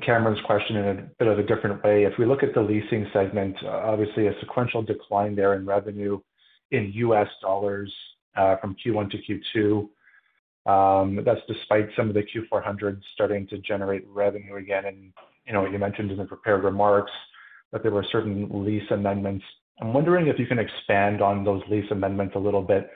Cameron's 0.00 0.40
question 0.46 0.76
in 0.76 0.98
a 0.98 1.02
bit 1.18 1.28
of 1.28 1.38
a 1.38 1.42
different 1.42 1.82
way. 1.84 2.04
If 2.04 2.14
we 2.18 2.24
look 2.24 2.42
at 2.42 2.54
the 2.54 2.62
leasing 2.62 3.06
segment, 3.12 3.62
obviously 3.64 4.26
a 4.26 4.38
sequential 4.40 4.82
decline 4.82 5.36
there 5.36 5.54
in 5.54 5.66
revenue 5.66 6.18
in 6.70 6.90
U.S. 6.94 7.28
dollars 7.42 7.92
uh, 8.36 8.56
from 8.56 8.74
Q1 8.74 9.10
to 9.10 9.88
Q2. 10.66 10.70
Um, 10.70 11.20
that's 11.24 11.40
despite 11.46 11.88
some 11.96 12.08
of 12.08 12.14
the 12.14 12.22
Q400s 12.22 13.02
starting 13.12 13.46
to 13.48 13.58
generate 13.58 14.06
revenue 14.08 14.56
again. 14.56 14.86
And 14.86 15.12
You 15.46 15.52
know, 15.52 15.66
you 15.66 15.78
mentioned 15.78 16.10
in 16.10 16.16
the 16.16 16.24
prepared 16.24 16.64
remarks 16.64 17.12
that 17.72 17.82
there 17.82 17.92
were 17.92 18.04
certain 18.10 18.48
lease 18.64 18.90
amendments 18.90 19.44
I'm 19.82 19.92
wondering 19.92 20.28
if 20.28 20.38
you 20.38 20.46
can 20.46 20.60
expand 20.60 21.20
on 21.20 21.44
those 21.44 21.62
lease 21.68 21.90
amendments 21.90 22.36
a 22.36 22.38
little 22.38 22.62
bit, 22.62 22.90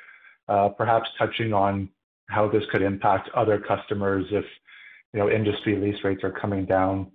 uh, 0.48 0.68
perhaps 0.68 1.08
touching 1.18 1.52
on 1.52 1.88
how 2.28 2.48
this 2.48 2.62
could 2.70 2.82
impact 2.82 3.28
other 3.34 3.58
customers 3.58 4.24
if, 4.30 4.44
you 5.16 5.22
know, 5.22 5.30
industry 5.30 5.76
lease 5.76 5.96
rates 6.04 6.22
are 6.22 6.30
coming 6.30 6.66
down. 6.66 7.10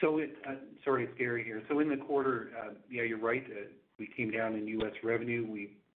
So, 0.00 0.20
uh, 0.20 0.52
Sorry, 0.84 1.02
it's 1.04 1.18
Gary 1.18 1.42
here. 1.42 1.60
So 1.68 1.80
In 1.80 1.88
the 1.88 1.96
quarter, 1.96 2.50
uh, 2.56 2.74
yeah, 2.88 3.02
you're 3.02 3.18
right. 3.18 3.44
We 3.98 4.08
came 4.16 4.30
down 4.30 4.54
in 4.54 4.68
U.S. 4.68 4.92
revenue. 5.02 5.44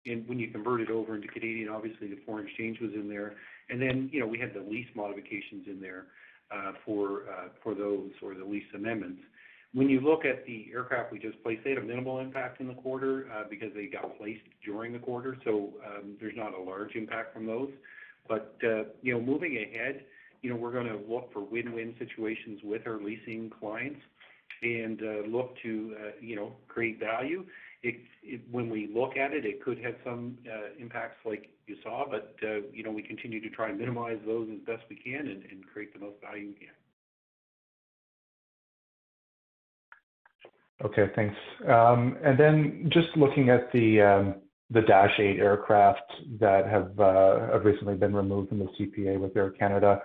When 0.04 0.38
you 0.38 0.48
convert 0.52 0.82
it 0.82 0.90
over 0.90 1.16
into 1.16 1.26
Canadian, 1.26 1.68
obviously 1.68 2.06
the 2.06 2.18
foreign 2.24 2.46
exchange 2.46 2.78
was 2.80 2.92
in 2.94 3.08
there. 3.08 3.34
and 3.70 3.82
Then, 3.82 4.08
you 4.12 4.20
know, 4.20 4.26
we 4.28 4.38
had 4.38 4.54
the 4.54 4.60
lease 4.60 4.86
modifications 4.94 5.66
in 5.66 5.80
there 5.80 6.06
for 6.84 7.24
those 7.66 8.10
or 8.22 8.34
the 8.34 8.44
lease 8.44 8.62
amendments. 8.72 9.22
When 9.74 9.88
you 9.88 10.00
look 10.00 10.24
at 10.24 10.46
the 10.46 10.66
aircraft 10.72 11.12
we 11.12 11.18
just 11.18 11.42
placed, 11.42 11.64
they 11.64 11.70
had 11.70 11.78
a 11.78 11.82
minimal 11.82 12.20
impact 12.20 12.60
in 12.60 12.68
the 12.68 12.74
quarter 12.74 13.26
uh, 13.32 13.44
because 13.50 13.68
they 13.74 13.86
got 13.86 14.16
placed 14.16 14.42
during 14.64 14.92
the 14.92 14.98
quarter, 14.98 15.36
so 15.44 15.74
um, 15.86 16.16
there's 16.20 16.36
not 16.36 16.54
a 16.54 16.62
large 16.62 16.94
impact 16.94 17.34
from 17.34 17.46
those. 17.46 17.70
But 18.28 18.56
uh, 18.64 18.84
you 19.02 19.12
know, 19.12 19.20
moving 19.20 19.56
ahead, 19.56 20.04
you 20.42 20.50
know, 20.50 20.56
we're 20.56 20.72
gonna 20.72 20.98
look 21.08 21.32
for 21.32 21.40
win-win 21.40 21.94
situations 21.98 22.60
with 22.64 22.86
our 22.86 22.98
leasing 22.98 23.50
clients 23.60 24.00
and 24.62 25.02
uh, 25.02 25.28
look 25.28 25.54
to, 25.62 25.94
you 26.20 26.34
know, 26.34 26.52
create 26.68 26.98
value. 26.98 27.44
When 28.50 28.70
we 28.70 28.88
look 28.92 29.16
at 29.16 29.32
it, 29.32 29.44
it 29.44 29.62
could 29.62 29.78
have 29.84 29.94
some 30.02 30.38
impacts 30.80 31.18
like 31.26 31.50
you 31.66 31.76
saw, 31.82 32.04
but 32.10 32.34
you 32.72 32.82
know, 32.82 32.90
we 32.90 33.02
continue 33.02 33.40
to 33.42 33.50
try 33.50 33.68
and 33.68 33.78
minimize 33.78 34.18
those 34.24 34.48
as 34.50 34.60
best 34.60 34.84
we 34.88 34.96
can 34.96 35.28
and 35.28 35.66
create 35.72 35.92
the 35.92 36.00
most 36.00 36.16
value 36.22 36.48
we 36.48 36.54
can. 36.54 36.74
Okay, 40.84 41.06
thanks. 41.14 41.34
Um, 41.66 42.18
and 42.22 42.38
then 42.38 42.90
just 42.92 43.08
looking 43.16 43.48
at 43.48 43.72
the 43.72 44.00
um, 44.02 44.34
Dash 44.72 45.18
8 45.18 45.38
aircraft 45.38 46.12
that 46.38 46.66
have 46.66 46.98
uh, 47.00 47.58
recently 47.60 47.94
been 47.94 48.14
removed 48.14 48.50
from 48.50 48.58
the 48.58 48.68
CPA 48.78 49.18
with 49.18 49.36
Air 49.36 49.50
Canada. 49.50 50.02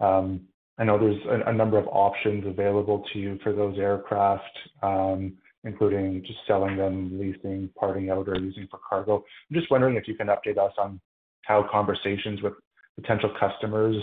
Um, 0.00 0.42
I 0.78 0.84
know 0.84 0.98
there's 0.98 1.20
a 1.46 1.52
number 1.52 1.78
of 1.78 1.86
options 1.88 2.46
available 2.46 3.04
to 3.12 3.18
you 3.18 3.38
for 3.42 3.52
those 3.52 3.78
aircraft, 3.78 4.58
including 5.64 6.22
just 6.26 6.38
selling 6.46 6.76
them, 6.76 7.18
leasing, 7.20 7.68
parting 7.78 8.10
out, 8.10 8.28
or 8.28 8.38
using 8.38 8.66
for 8.70 8.80
cargo. 8.88 9.16
I'm 9.16 9.54
just 9.54 9.70
wondering 9.70 9.96
if 9.96 10.08
you 10.08 10.14
can 10.14 10.28
update 10.28 10.58
us 10.58 10.72
on 10.78 11.00
how 11.42 11.66
conversations 11.70 12.42
with 12.42 12.54
potential 13.00 13.32
customers 13.38 13.96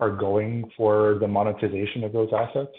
are 0.00 0.10
going 0.10 0.70
for 0.76 1.18
the 1.20 1.28
monetization 1.28 2.04
of 2.04 2.12
those 2.12 2.30
assets. 2.34 2.72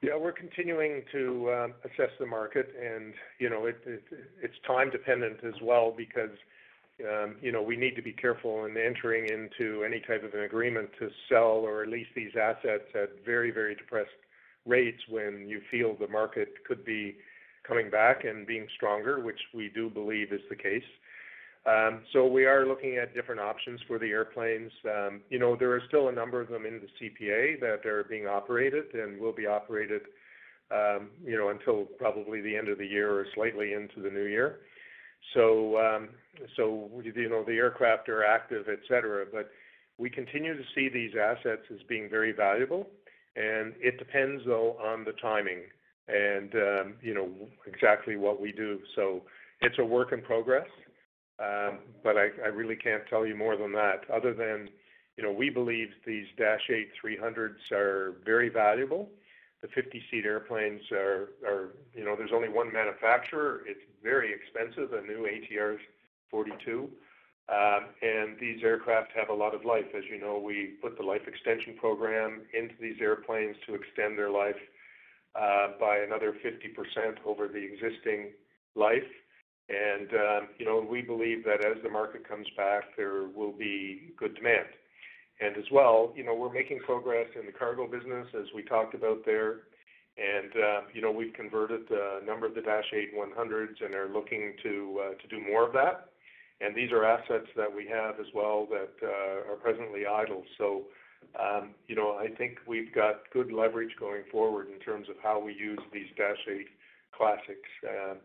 Yeah, 0.00 0.16
we're 0.16 0.32
continuing 0.32 1.02
to 1.10 1.52
um, 1.52 1.74
assess 1.84 2.12
the 2.20 2.26
market, 2.26 2.72
and 2.80 3.12
you 3.40 3.50
know, 3.50 3.66
it's 3.66 4.54
time 4.64 4.90
dependent 4.90 5.38
as 5.42 5.60
well 5.60 5.92
because 5.96 6.30
um, 7.02 7.34
you 7.42 7.50
know 7.50 7.62
we 7.62 7.76
need 7.76 7.96
to 7.96 8.02
be 8.02 8.12
careful 8.12 8.64
in 8.66 8.76
entering 8.76 9.24
into 9.28 9.82
any 9.82 9.98
type 10.00 10.22
of 10.22 10.34
an 10.34 10.44
agreement 10.44 10.90
to 11.00 11.08
sell 11.28 11.66
or 11.66 11.84
lease 11.86 12.06
these 12.14 12.30
assets 12.40 12.84
at 12.94 13.24
very, 13.26 13.50
very 13.50 13.74
depressed 13.74 14.10
rates 14.66 15.02
when 15.08 15.48
you 15.48 15.60
feel 15.68 15.96
the 15.98 16.06
market 16.06 16.48
could 16.64 16.84
be 16.84 17.16
coming 17.66 17.90
back 17.90 18.24
and 18.24 18.46
being 18.46 18.68
stronger, 18.76 19.18
which 19.18 19.40
we 19.52 19.68
do 19.74 19.90
believe 19.90 20.32
is 20.32 20.40
the 20.48 20.56
case. 20.56 20.82
Um, 21.68 22.00
so 22.14 22.26
we 22.26 22.46
are 22.46 22.66
looking 22.66 22.96
at 22.96 23.14
different 23.14 23.40
options 23.40 23.80
for 23.86 23.98
the 23.98 24.06
airplanes. 24.06 24.72
Um, 24.86 25.20
you 25.28 25.38
know, 25.38 25.54
there 25.54 25.72
are 25.72 25.82
still 25.88 26.08
a 26.08 26.12
number 26.12 26.40
of 26.40 26.48
them 26.48 26.64
in 26.64 26.80
the 26.80 26.88
CPA 26.98 27.60
that 27.60 27.84
are 27.84 28.04
being 28.08 28.26
operated 28.26 28.94
and 28.94 29.20
will 29.20 29.34
be 29.34 29.46
operated, 29.46 30.02
um, 30.70 31.10
you 31.22 31.36
know, 31.36 31.50
until 31.50 31.84
probably 31.98 32.40
the 32.40 32.56
end 32.56 32.68
of 32.68 32.78
the 32.78 32.86
year 32.86 33.10
or 33.10 33.26
slightly 33.34 33.74
into 33.74 34.00
the 34.00 34.08
new 34.08 34.24
year. 34.24 34.60
So, 35.34 36.06
so 36.56 36.88
you 37.04 37.28
know, 37.28 37.44
the 37.44 37.56
aircraft 37.56 38.08
are 38.08 38.24
active, 38.24 38.66
et 38.70 38.78
cetera. 38.88 39.26
But 39.30 39.50
we 39.98 40.08
continue 40.08 40.56
to 40.56 40.64
see 40.74 40.88
these 40.88 41.12
assets 41.20 41.62
as 41.70 41.80
being 41.86 42.08
very 42.08 42.32
valuable, 42.32 42.86
and 43.36 43.74
it 43.78 43.98
depends, 43.98 44.42
though, 44.46 44.76
on 44.82 45.04
the 45.04 45.12
timing 45.20 45.64
and, 46.06 46.94
you 47.02 47.12
know, 47.12 47.28
exactly 47.66 48.16
what 48.16 48.40
we 48.40 48.52
do. 48.52 48.78
So 48.96 49.22
it's 49.60 49.78
a 49.78 49.84
work 49.84 50.12
in 50.12 50.22
progress. 50.22 50.68
Um, 51.40 51.78
but 52.02 52.16
I, 52.16 52.48
really 52.48 52.74
can't 52.74 53.06
tell 53.08 53.24
you 53.24 53.36
more 53.36 53.56
than 53.56 53.72
that, 53.72 54.02
other 54.12 54.34
than, 54.34 54.68
you 55.16 55.22
know, 55.22 55.30
we 55.30 55.50
believe 55.50 55.88
these 56.04 56.26
Dash 56.36 56.68
8 56.68 56.88
300s 57.04 57.70
are 57.72 58.16
very 58.24 58.48
valuable. 58.48 59.08
The 59.62 59.68
50-seat 59.68 60.24
airplanes 60.24 60.80
are, 60.90 61.30
are, 61.46 61.68
you 61.94 62.04
know, 62.04 62.16
there's 62.16 62.32
only 62.34 62.48
one 62.48 62.72
manufacturer. 62.72 63.62
It's 63.66 63.80
very 64.02 64.32
expensive, 64.32 64.92
a 64.92 65.02
new 65.02 65.28
ATR 65.28 65.78
42. 66.30 66.88
And 68.02 68.36
these 68.40 68.62
aircraft 68.62 69.12
have 69.16 69.28
a 69.28 69.34
lot 69.34 69.54
of 69.54 69.64
life. 69.64 69.86
As 69.96 70.04
you 70.10 70.20
know, 70.20 70.38
we 70.38 70.74
put 70.82 70.96
the 70.96 71.04
life 71.04 71.22
extension 71.26 71.74
program 71.78 72.42
into 72.52 72.74
these 72.80 72.96
airplanes 73.00 73.56
to 73.66 73.74
extend 73.74 74.18
their 74.18 74.30
life 74.30 74.60
by 75.34 75.98
another 76.04 76.32
50% 76.32 77.16
over 77.24 77.48
the 77.48 77.58
existing 77.58 78.32
life. 78.74 79.06
And 79.68 80.08
um, 80.12 80.48
you 80.58 80.64
know, 80.64 80.84
we 80.88 81.02
believe 81.02 81.44
that 81.44 81.64
as 81.64 81.82
the 81.82 81.90
market 81.90 82.26
comes 82.26 82.46
back, 82.56 82.96
there 82.96 83.28
will 83.34 83.52
be 83.52 84.12
good 84.16 84.34
demand. 84.34 84.68
And 85.40 85.56
as 85.56 85.70
well, 85.70 86.12
you 86.16 86.24
know, 86.24 86.34
we're 86.34 86.52
making 86.52 86.80
progress 86.80 87.26
in 87.38 87.46
the 87.46 87.52
cargo 87.52 87.86
business, 87.86 88.26
as 88.34 88.46
we 88.54 88.62
talked 88.62 88.94
about 88.94 89.24
there. 89.24 89.68
And 90.16 90.52
um, 90.56 90.82
you 90.92 91.02
know, 91.02 91.12
we've 91.12 91.32
converted 91.34 91.82
a 91.90 92.24
number 92.24 92.46
of 92.46 92.54
the 92.54 92.62
Dash 92.62 92.90
8-100s 92.92 93.84
and 93.84 93.94
are 93.94 94.08
looking 94.08 94.54
to 94.62 95.00
uh, 95.04 95.14
to 95.14 95.28
do 95.28 95.44
more 95.46 95.66
of 95.66 95.72
that. 95.74 96.08
And 96.60 96.74
these 96.74 96.90
are 96.90 97.04
assets 97.04 97.46
that 97.56 97.72
we 97.72 97.86
have 97.86 98.18
as 98.18 98.26
well 98.34 98.66
that 98.70 98.90
uh, 99.02 99.52
are 99.52 99.56
presently 99.62 100.06
idle. 100.06 100.42
So, 100.56 100.84
um, 101.38 101.70
you 101.86 101.94
know, 101.94 102.18
I 102.18 102.34
think 102.36 102.58
we've 102.66 102.92
got 102.92 103.30
good 103.32 103.52
leverage 103.52 103.94
going 104.00 104.22
forward 104.32 104.66
in 104.72 104.80
terms 104.80 105.08
of 105.08 105.16
how 105.22 105.38
we 105.40 105.54
use 105.54 105.78
these 105.92 106.08
Dash 106.16 106.38
8 106.50 106.66
classics, 107.16 107.70
um, 107.86 108.16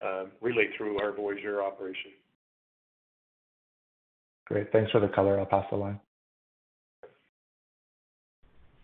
Um, 0.00 0.30
really 0.40 0.66
through 0.76 1.00
our 1.00 1.12
Voyageur 1.12 1.60
operation. 1.60 2.12
Great. 4.46 4.70
Thanks 4.72 4.90
for 4.92 5.00
the 5.00 5.08
color. 5.08 5.38
I'll 5.38 5.46
pass 5.46 5.66
the 5.70 5.76
line. 5.76 6.00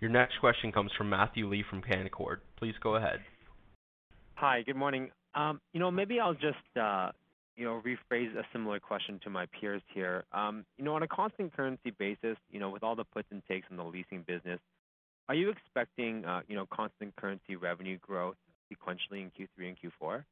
Your 0.01 0.11
next 0.11 0.39
question 0.41 0.73
comes 0.73 0.91
from 0.99 1.09
Matthew 1.09 1.49
Lee 1.49 1.65
from 1.71 1.81
Canaccord. 1.81 2.39
Please 2.59 2.75
go 2.83 2.97
ahead. 2.97 3.21
Hi, 4.35 4.63
good 4.63 4.77
morning. 4.77 5.11
Um, 5.35 5.61
you 5.73 5.81
know, 5.81 5.91
maybe 5.91 6.21
I'll 6.21 6.35
just, 6.35 6.77
uh, 6.79 7.13
you 7.57 7.65
know, 7.65 7.81
rephrase 7.87 8.37
a 8.37 8.43
similar 8.53 8.81
question 8.81 9.21
to 9.25 9.31
my 9.31 9.47
peers 9.59 9.81
here. 9.95 10.25
Um, 10.33 10.67
you 10.77 10.85
know, 10.85 10.95
on 10.95 11.03
a 11.03 11.09
constant 11.09 11.57
currency 11.57 11.93
basis, 11.99 12.37
you 12.51 12.61
know, 12.61 12.69
with 12.69 12.83
all 12.83 12.97
the 12.97 13.05
puts 13.05 13.29
and 13.31 13.43
takes 13.47 13.67
in 13.71 13.77
the 13.77 13.85
leasing 13.85 14.25
business, 14.27 14.61
are 15.29 15.35
you 15.35 15.49
expecting, 15.51 16.25
uh, 16.25 16.41
you 16.49 16.57
know, 16.57 16.67
constant 16.71 17.17
currency 17.17 17.57
revenue 17.57 17.99
growth 17.99 18.37
sequentially 18.71 19.23
in 19.23 19.31
Q3 19.31 19.69
and 19.69 19.77
Q4? 19.79 20.25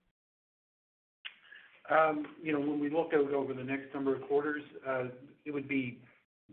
Um, 1.90 2.26
you 2.42 2.52
know, 2.52 2.60
when 2.60 2.80
we 2.80 2.90
look 2.90 3.12
out 3.14 3.32
over 3.32 3.54
the 3.54 3.64
next 3.64 3.92
number 3.94 4.14
of 4.14 4.22
quarters, 4.22 4.62
uh, 4.88 5.04
it 5.44 5.52
would 5.52 5.68
be 5.68 5.98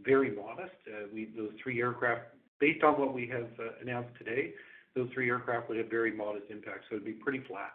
very 0.03 0.35
modest. 0.35 0.71
Uh, 0.87 1.07
those 1.37 1.51
three 1.61 1.79
aircraft, 1.79 2.21
based 2.59 2.83
on 2.83 2.99
what 2.99 3.13
we 3.13 3.27
have 3.27 3.47
uh, 3.59 3.71
announced 3.81 4.17
today, 4.17 4.53
those 4.95 5.09
three 5.13 5.29
aircraft 5.29 5.69
would 5.69 5.77
have 5.77 5.89
very 5.89 6.11
modest 6.11 6.45
impact, 6.49 6.85
so 6.89 6.95
it'd 6.95 7.05
be 7.05 7.11
pretty 7.11 7.41
flat. 7.47 7.73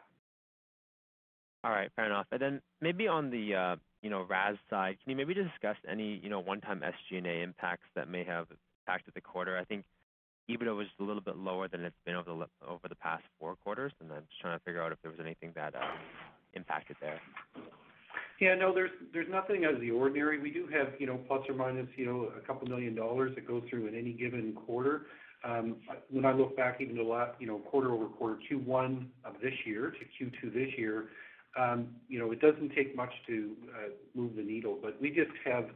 All 1.62 1.70
right, 1.70 1.90
fair 1.96 2.06
enough. 2.06 2.26
And 2.32 2.42
then 2.42 2.60
maybe 2.80 3.06
on 3.08 3.30
the, 3.30 3.76
you 4.02 4.10
know, 4.10 4.26
RAS 4.28 4.56
side, 4.68 4.96
can 5.02 5.10
you 5.10 5.16
maybe 5.16 5.32
discuss 5.32 5.76
any, 5.88 6.20
you 6.22 6.28
know, 6.28 6.40
one-time 6.40 6.82
SG&A 6.82 7.42
impacts 7.42 7.86
that 7.94 8.08
may 8.08 8.24
have 8.24 8.46
impacted 8.86 9.14
the 9.14 9.20
quarter? 9.20 9.56
I 9.56 9.64
think 9.64 9.84
EBITDA 10.50 10.76
was 10.76 10.88
a 11.00 11.02
little 11.02 11.22
bit 11.22 11.36
lower 11.36 11.68
than 11.68 11.84
it's 11.84 11.96
been 12.04 12.16
over 12.16 12.30
the 12.30 12.66
over 12.66 12.88
the 12.88 12.96
past 12.96 13.24
four 13.40 13.56
quarters, 13.56 13.92
and 14.00 14.12
I'm 14.12 14.24
just 14.28 14.40
trying 14.40 14.58
to 14.58 14.64
figure 14.64 14.82
out 14.82 14.92
if 14.92 14.98
there 15.00 15.10
was 15.10 15.20
anything 15.20 15.52
that 15.54 15.74
impacted 16.56 16.96
there. 17.00 17.20
Yeah, 18.40 18.54
no, 18.56 18.74
there's 18.74 19.28
nothing 19.30 19.64
out 19.64 19.74
of 19.74 19.80
the 19.80 19.90
ordinary. 19.90 20.40
We 20.40 20.50
do 20.50 20.66
have, 20.66 20.88
you 20.98 21.06
know, 21.06 21.18
plus 21.28 21.42
or 21.48 21.54
minus, 21.54 21.86
you 21.96 22.04
know, 22.04 22.32
a 22.36 22.40
couple 22.46 22.66
million 22.68 22.94
dollars 22.94 23.34
that 23.36 23.46
go 23.46 23.62
through 23.70 23.86
in 23.86 23.94
any 23.94 24.12
given 24.12 24.52
quarter. 24.66 25.06
When 26.10 26.24
I 26.24 26.32
look 26.32 26.56
back 26.56 26.80
even 26.80 26.96
the 26.96 27.02
last, 27.02 27.40
you 27.40 27.46
know, 27.46 27.58
quarter-over-quarter, 27.58 28.40
Q1 28.50 29.06
of 29.24 29.34
this 29.42 29.54
year 29.64 29.92
to 29.92 30.24
Q2 30.24 30.52
this 30.52 30.70
year, 30.76 31.10
you 32.08 32.18
know, 32.18 32.32
it 32.32 32.40
doesn't 32.40 32.74
take 32.74 32.96
much 32.96 33.12
to 33.28 33.56
move 34.14 34.34
the 34.36 34.42
needle. 34.42 34.78
But 34.82 35.00
we 35.00 35.10
just 35.10 35.30
have 35.44 35.66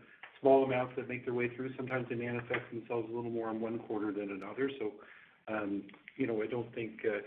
small 0.40 0.64
amounts 0.64 0.94
that 0.96 1.08
make 1.08 1.24
their 1.24 1.34
way 1.34 1.54
through. 1.54 1.74
Sometimes 1.76 2.08
they 2.08 2.16
manifest 2.16 2.62
themselves 2.72 3.08
a 3.10 3.14
little 3.14 3.30
more 3.30 3.50
in 3.50 3.60
one 3.60 3.78
quarter 3.80 4.12
than 4.12 4.30
another. 4.30 4.70
So, 4.80 4.92
you 6.16 6.26
know, 6.26 6.42
I 6.42 6.46
don't 6.46 6.74
think 6.74 6.92
uh 7.04 7.18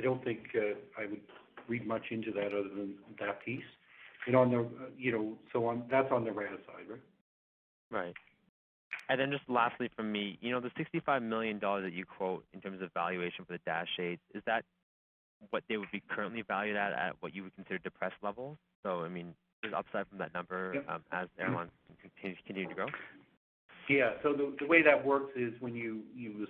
uh 0.00 0.74
I 0.96 1.06
would 1.06 1.20
read 1.68 1.86
much 1.86 2.02
into 2.10 2.32
that 2.32 2.48
other 2.48 2.68
than 2.68 2.94
that 3.20 3.44
piece. 3.44 3.62
And 4.26 4.34
on 4.34 4.50
the, 4.50 4.68
you 4.96 5.12
know, 5.12 5.38
so 5.52 5.66
on, 5.66 5.84
that's 5.90 6.10
on 6.10 6.24
the 6.24 6.32
RAS 6.32 6.58
side, 6.66 6.86
right? 6.88 7.00
Right. 7.90 8.14
And 9.08 9.20
then 9.20 9.30
just 9.30 9.48
lastly 9.48 9.88
from 9.96 10.12
me, 10.12 10.38
you 10.42 10.50
know, 10.50 10.60
the 10.60 10.70
$65 10.70 11.22
million 11.22 11.58
that 11.60 11.92
you 11.92 12.04
quote 12.04 12.44
in 12.52 12.60
terms 12.60 12.82
of 12.82 12.92
valuation 12.92 13.44
for 13.44 13.54
the 13.54 13.60
Dash 13.64 13.88
8, 13.98 14.18
is 14.34 14.42
that 14.46 14.64
what 15.50 15.62
they 15.68 15.76
would 15.76 15.90
be 15.90 16.02
currently 16.10 16.42
valued 16.42 16.76
at, 16.76 16.92
at 16.92 17.12
what 17.20 17.34
you 17.34 17.44
would 17.44 17.54
consider 17.54 17.78
depressed 17.78 18.16
levels? 18.22 18.58
So, 18.82 19.02
I 19.02 19.08
mean, 19.08 19.34
there's 19.62 19.72
upside 19.74 20.06
from 20.08 20.18
that 20.18 20.34
number- 20.34 20.72
Yep. 20.74 20.88
Um, 20.88 21.04
as 21.12 21.28
airlines 21.38 21.70
continue 22.20 22.68
to 22.68 22.74
grow? 22.74 22.86
Yeah. 23.88 24.12
So 24.22 24.34
the 24.58 24.66
way 24.66 24.82
that 24.82 25.02
works 25.02 25.32
is 25.36 25.58
when 25.60 25.74
you 25.74 26.02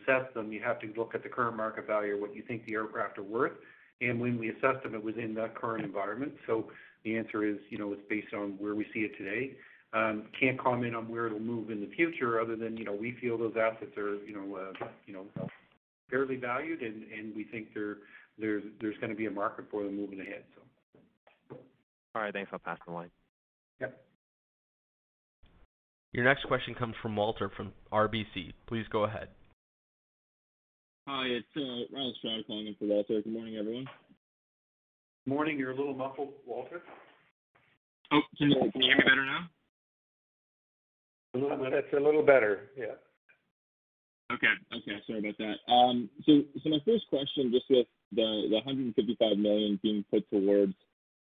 assess 0.03 0.33
them, 0.35 0.53
you 0.53 0.61
have 0.61 0.81
to 0.81 0.93
look 0.97 1.15
at 1.15 1.23
the 1.23 1.29
current 1.29 1.57
market 1.57 1.87
value 1.87 2.15
or 2.15 2.21
what 2.21 2.35
you 2.35 2.43
think 2.43 2.65
the 2.65 2.75
aircraft 2.75 3.19
are 3.19 3.23
worth. 3.23 3.53
And 4.01 4.21
when 4.21 4.39
we 4.39 4.51
assessed 4.51 4.83
them, 4.85 4.95
it 4.95 5.03
was 5.03 5.15
in 5.17 5.35
that 5.35 5.55
current 5.55 5.85
environment. 5.85 6.33
So 6.47 6.71
the 7.05 7.17
answer 7.17 7.45
is, 7.45 7.57
you 7.71 7.79
know, 7.79 7.93
it's 7.93 8.03
based 8.09 8.33
on 8.33 8.51
where 8.59 8.75
we 8.75 8.87
see 8.95 9.01
it 9.01 9.17
today. 9.19 9.57
Um, 9.93 10.25
can't 10.39 10.59
comment 10.61 10.95
on 10.95 11.09
where 11.09 11.27
it'll 11.27 11.41
move 11.41 11.71
in 11.71 11.81
the 11.81 11.89
future 11.97 12.41
other 12.41 12.57
than, 12.57 12.77
you 12.77 12.85
know, 12.85 12.93
we 12.93 13.17
feel 13.21 13.39
those 13.39 13.55
assets 13.57 13.97
are, 13.97 14.17
you 14.25 14.35
know, 14.35 15.29
uh, 15.41 15.47
fairly 16.11 16.37
valued, 16.37 16.83
and 16.83 17.35
we 17.35 17.45
think 17.45 17.69
there's 17.75 18.99
gonna 19.01 19.15
be 19.15 19.27
a 19.27 19.31
market 19.31 19.65
for 19.71 19.83
them 19.85 19.97
moving 19.97 20.21
ahead, 20.21 20.45
so. 20.55 21.57
All 22.15 22.23
right, 22.23 22.33
thanks. 22.33 22.51
I'll 22.53 22.59
pass 22.59 22.79
the 22.87 22.93
line. 22.93 23.11
Yep. 23.81 24.05
Your 26.13 26.25
next 26.25 26.45
question 26.45 26.75
comes 26.75 26.95
from 27.01 27.17
Walter 27.17 27.51
from 27.57 27.73
RBC. 27.93 28.53
Please 28.67 28.87
go 28.91 29.05
ahead. 29.05 29.29
Hi, 31.09 31.25
it's 31.25 31.47
Ryland 31.57 32.15
Stroud 32.19 32.47
calling 32.47 32.67
in 32.67 32.75
for 32.75 32.85
Walter. 32.85 33.23
Good 33.23 33.33
morning, 33.33 33.57
everyone. 33.57 33.87
Morning. 35.25 35.59
You're 35.59 35.71
a 35.71 35.75
little 35.75 35.95
muffled, 35.95 36.35
Walter. 36.47 36.83
Oh, 38.13 38.21
can 38.37 38.51
you 38.51 38.71
hear 38.75 38.97
me 38.99 39.03
better 39.07 39.25
now? 39.25 39.49
A 41.35 41.39
little 41.39 41.57
bit. 41.57 41.73
That's 41.73 41.95
a 41.97 42.05
little 42.05 42.23
better, 42.23 42.69
yeah. 42.77 43.01
Okay. 44.31 44.53
Okay, 44.77 45.01
sorry 45.07 45.21
about 45.21 45.39
that. 45.39 45.73
Um, 45.73 46.11
so 46.27 46.43
so 46.63 46.69
my 46.69 46.81
first 46.85 47.09
question, 47.09 47.53
just 47.53 47.71
with 47.71 47.87
the 48.13 48.49
155 48.53 49.39
million 49.39 49.81
being 49.83 50.05
put 50.11 50.29
towards 50.31 50.75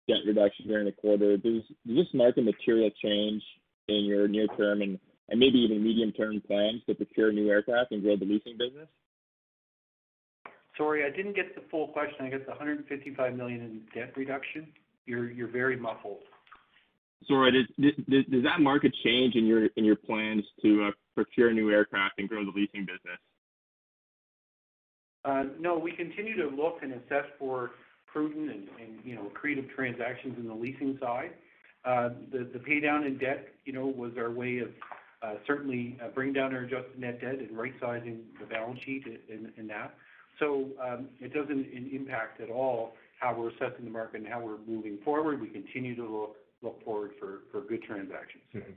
debt 0.07 0.25
reduction 0.25 0.69
during 0.69 0.85
the 0.85 0.91
quarter, 0.91 1.37
does 1.37 1.61
this 1.85 2.07
mark 2.15 2.37
a 2.37 2.41
material 2.41 2.89
change 2.99 3.43
in 3.89 4.05
your 4.05 4.27
near-term 4.27 4.81
and, 4.81 4.97
and 5.29 5.39
maybe 5.39 5.59
even 5.59 5.83
medium-term 5.83 6.41
plans 6.47 6.81
to 6.87 6.95
procure 6.95 7.31
new 7.31 7.47
aircraft 7.51 7.91
and 7.91 8.01
grow 8.01 8.17
the 8.17 8.25
leasing 8.25 8.57
business? 8.57 8.87
Sorry, 10.77 11.03
I 11.03 11.09
didn't 11.09 11.35
get 11.35 11.55
the 11.55 11.61
full 11.71 11.87
question. 11.87 12.25
I 12.25 12.29
got 12.29 12.45
the 12.45 12.51
155 12.51 13.35
million 13.35 13.61
in 13.61 13.81
debt 13.93 14.13
reduction. 14.15 14.67
You're 15.05 15.47
very 15.47 15.75
muffled. 15.75 16.19
Sorry, 17.27 17.51
does 17.51 18.43
that 18.43 18.59
mark 18.61 18.83
a 18.83 18.89
change 19.03 19.35
in 19.35 19.45
your 19.45 19.95
plans 19.95 20.43
to 20.61 20.87
uh, 20.87 20.91
procure 21.15 21.51
new 21.51 21.71
aircraft 21.71 22.19
and 22.19 22.29
grow 22.29 22.45
the 22.45 22.51
leasing 22.51 22.81
business? 22.81 23.19
Uh, 25.25 25.43
no, 25.59 25.77
we 25.77 25.91
continue 25.91 26.37
to 26.37 26.55
look 26.55 26.77
and 26.83 26.93
assess 26.93 27.25
for 27.39 27.71
prudent 28.05 28.69
and, 28.79 28.99
you 29.03 29.15
know, 29.15 29.25
creative 29.33 29.67
transactions 29.75 30.35
in 30.37 30.47
the 30.47 30.53
leasing 30.53 30.97
side. 31.01 31.31
Uh, 31.83 32.09
the 32.31 32.59
pay 32.59 32.79
down 32.79 33.03
in 33.03 33.17
debt, 33.17 33.47
you 33.65 33.73
know, 33.73 33.87
was 33.87 34.11
our 34.17 34.31
way 34.31 34.59
of 34.59 34.69
certainly 35.47 35.97
bringing 36.13 36.33
down 36.33 36.53
our 36.53 36.61
adjusted 36.61 36.99
net 36.99 37.19
debt 37.19 37.39
and 37.39 37.57
right-sizing 37.57 38.19
the 38.39 38.45
balance 38.45 38.79
sheet 38.85 39.05
in 39.29 39.67
that. 39.67 39.95
So, 40.39 40.69
um, 40.81 41.07
it 41.19 41.33
doesn't 41.33 41.67
impact 41.73 42.41
at 42.41 42.49
all 42.49 42.93
how 43.19 43.35
we're 43.35 43.49
assessing 43.49 43.85
the 43.85 43.91
market 43.91 44.21
and 44.21 44.27
how 44.27 44.39
we're 44.41 44.59
moving 44.67 44.99
forward. 45.03 45.41
We 45.41 45.47
continue 45.47 45.95
to 45.95 46.29
look 46.61 46.83
forward 46.83 47.11
for 47.19 47.61
good 47.61 47.83
transactions. 47.83 48.43
Mm-hmm. 48.55 48.71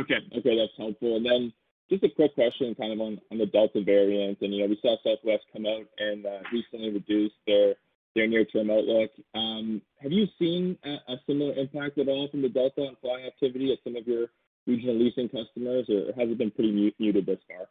Okay. 0.00 0.18
Okay, 0.38 0.58
that's 0.58 0.76
helpful. 0.76 1.16
And 1.16 1.24
then 1.24 1.52
just 1.88 2.04
a 2.04 2.08
quick 2.10 2.34
question 2.34 2.74
kind 2.74 2.92
of 2.92 3.00
on 3.00 3.20
the 3.30 3.46
Delta 3.46 3.82
variant. 3.82 4.38
And, 4.40 4.52
you 4.52 4.62
know, 4.62 4.68
we 4.68 4.78
saw 4.82 4.96
Southwest 5.04 5.44
come 5.52 5.66
out 5.66 5.86
and 5.98 6.26
uh, 6.26 6.38
recently 6.52 6.90
reduced 6.90 7.36
their 7.46 7.74
their 8.14 8.26
near-term 8.26 8.70
outlook. 8.70 9.10
Um, 9.34 9.82
have 10.00 10.10
you 10.10 10.26
seen 10.38 10.78
a 10.84 11.16
similar 11.26 11.52
impact 11.52 11.98
at 11.98 12.08
all 12.08 12.28
from 12.30 12.40
the 12.40 12.48
Delta 12.48 12.80
on 12.80 12.96
flying 13.02 13.26
activity 13.26 13.72
at 13.72 13.78
some 13.84 13.94
of 13.94 14.06
your 14.06 14.28
regional 14.66 14.98
leasing 14.98 15.28
customers, 15.28 15.84
or 15.90 16.06
has 16.16 16.30
it 16.30 16.38
been 16.38 16.50
pretty 16.50 16.94
muted 16.98 17.26
thus 17.26 17.36
far? 17.46 17.68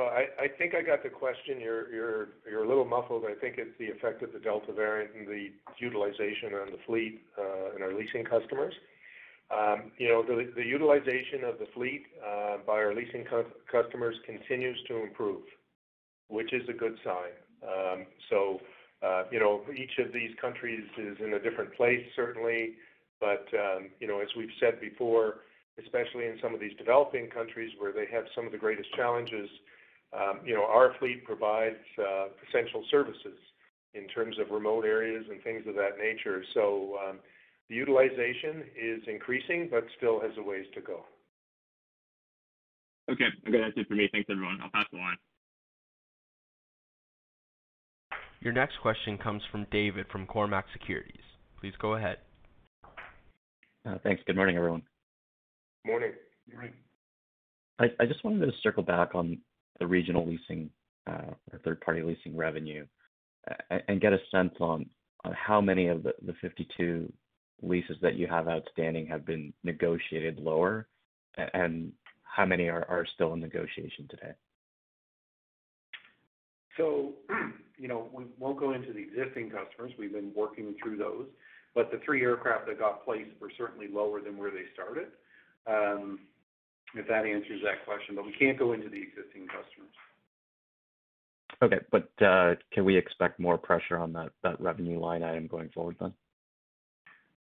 I 0.00 0.48
think 0.58 0.74
I 0.74 0.82
got 0.82 1.02
the 1.02 1.08
question. 1.08 1.60
You're 1.60 2.28
a 2.64 2.68
little 2.68 2.84
muffled. 2.84 3.24
I 3.24 3.34
think 3.34 3.56
it's 3.58 3.76
the 3.78 3.88
effect 3.88 4.22
of 4.22 4.32
the 4.32 4.38
Delta 4.38 4.72
variant 4.72 5.14
and 5.14 5.26
the 5.26 5.50
utilization 5.78 6.54
on 6.54 6.70
the 6.72 6.78
fleet 6.86 7.20
uh, 7.38 7.74
and 7.74 7.82
our 7.82 7.92
leasing 7.92 8.24
customers. 8.24 8.74
Um, 9.50 9.92
you 9.98 10.08
know, 10.08 10.22
the 10.22 10.64
utilization 10.64 11.44
of 11.44 11.58
the 11.58 11.66
fleet 11.74 12.06
uh, 12.26 12.58
by 12.66 12.74
our 12.74 12.94
leasing 12.94 13.24
customers 13.70 14.16
continues 14.24 14.78
to 14.88 15.02
improve, 15.02 15.42
which 16.28 16.52
is 16.52 16.62
a 16.68 16.72
good 16.72 16.96
sign. 17.04 17.36
Um, 17.62 18.06
so, 18.30 18.60
uh, 19.02 19.24
you 19.30 19.38
know, 19.38 19.60
each 19.76 19.98
of 19.98 20.12
these 20.12 20.30
countries 20.40 20.84
is 20.96 21.18
in 21.22 21.34
a 21.34 21.38
different 21.38 21.74
place, 21.74 22.04
certainly. 22.16 22.74
But 23.20 23.46
um, 23.54 23.90
you 24.00 24.08
know, 24.08 24.20
as 24.20 24.28
we've 24.36 24.50
said 24.58 24.80
before, 24.80 25.40
especially 25.78 26.26
in 26.26 26.38
some 26.42 26.54
of 26.54 26.60
these 26.60 26.76
developing 26.76 27.28
countries 27.28 27.72
where 27.78 27.92
they 27.92 28.06
have 28.12 28.24
some 28.34 28.46
of 28.46 28.52
the 28.52 28.58
greatest 28.58 28.92
challenges, 28.94 29.48
um, 30.12 30.40
you 30.44 30.54
know, 30.54 30.64
our 30.64 30.94
fleet 30.98 31.24
provides 31.24 31.76
uh, 31.98 32.26
essential 32.48 32.84
services 32.90 33.38
in 33.94 34.08
terms 34.08 34.36
of 34.38 34.50
remote 34.50 34.84
areas 34.84 35.24
and 35.30 35.42
things 35.42 35.62
of 35.66 35.74
that 35.74 35.98
nature. 35.98 36.42
So 36.54 36.96
um, 37.06 37.18
the 37.68 37.74
utilization 37.74 38.64
is 38.80 39.02
increasing, 39.06 39.68
but 39.70 39.84
still 39.96 40.20
has 40.20 40.32
a 40.38 40.42
ways 40.42 40.66
to 40.74 40.80
go. 40.80 41.04
Okay. 43.10 43.28
Okay, 43.48 43.60
that's 43.60 43.76
it 43.76 43.88
for 43.88 43.94
me. 43.94 44.08
Thanks, 44.12 44.28
everyone. 44.30 44.58
I'll 44.62 44.70
pass 44.70 44.86
the 44.92 44.98
line. 44.98 45.16
Your 48.40 48.52
next 48.52 48.80
question 48.82 49.18
comes 49.18 49.42
from 49.50 49.66
David 49.70 50.06
from 50.10 50.26
Cormark 50.26 50.64
Securities. 50.72 51.22
Please 51.60 51.74
go 51.80 51.94
ahead. 51.94 52.18
Uh, 53.86 53.98
thanks. 54.02 54.22
Good 54.26 54.36
morning, 54.36 54.56
everyone. 54.56 54.82
Morning. 55.86 56.12
Morning. 56.52 56.72
I, 57.78 57.86
I 58.00 58.06
just 58.06 58.24
wanted 58.24 58.46
to 58.46 58.52
circle 58.62 58.82
back 58.82 59.14
on 59.14 59.38
the 59.82 59.86
regional 59.88 60.24
leasing 60.24 60.70
uh, 61.10 61.32
or 61.52 61.58
third-party 61.64 62.02
leasing 62.02 62.36
revenue 62.36 62.86
and 63.88 64.00
get 64.00 64.12
a 64.12 64.18
sense 64.30 64.54
on, 64.60 64.86
how 65.32 65.60
many 65.60 65.88
of 65.88 66.04
the, 66.04 66.12
the 66.24 66.34
52 66.40 67.12
leases 67.62 67.96
that 68.00 68.14
you 68.14 68.28
have 68.28 68.46
outstanding 68.46 69.06
have 69.08 69.26
been 69.26 69.52
negotiated 69.64 70.38
lower 70.38 70.86
and 71.54 71.92
how 72.22 72.46
many 72.46 72.68
are, 72.68 72.84
are 72.88 73.04
still 73.12 73.32
in 73.32 73.40
negotiation 73.40 74.06
today? 74.08 74.32
So, 76.76 77.14
you 77.76 77.88
know, 77.88 78.08
we 78.12 78.24
won't 78.38 78.60
go 78.60 78.72
into 78.72 78.92
the 78.92 79.00
existing 79.00 79.50
customers. 79.50 79.90
We've 79.98 80.12
been 80.12 80.32
working 80.34 80.76
through 80.80 80.98
those. 80.98 81.26
But 81.74 81.90
the 81.90 82.00
three 82.04 82.22
aircraft 82.22 82.68
that 82.68 82.78
got 82.78 83.04
placed 83.04 83.30
were 83.40 83.50
certainly 83.58 83.88
lower 83.92 84.20
than 84.20 84.36
where 84.36 84.52
they 84.52 84.64
started. 84.74 85.08
If 86.94 87.08
that 87.08 87.24
answers 87.24 87.60
that 87.64 87.84
question, 87.86 88.16
but 88.16 88.26
we 88.26 88.32
can't 88.38 88.58
go 88.58 88.72
into 88.72 88.88
the 88.88 89.00
existing 89.00 89.46
customers. 89.46 89.94
Okay, 91.62 91.78
but 91.90 92.10
uh, 92.24 92.54
can 92.72 92.84
we 92.84 92.96
expect 92.96 93.38
more 93.38 93.56
pressure 93.56 93.96
on 93.96 94.12
that, 94.14 94.30
that 94.42 94.60
revenue 94.60 94.98
line 94.98 95.22
item 95.22 95.46
going 95.46 95.68
forward 95.70 95.96
then? 96.00 96.12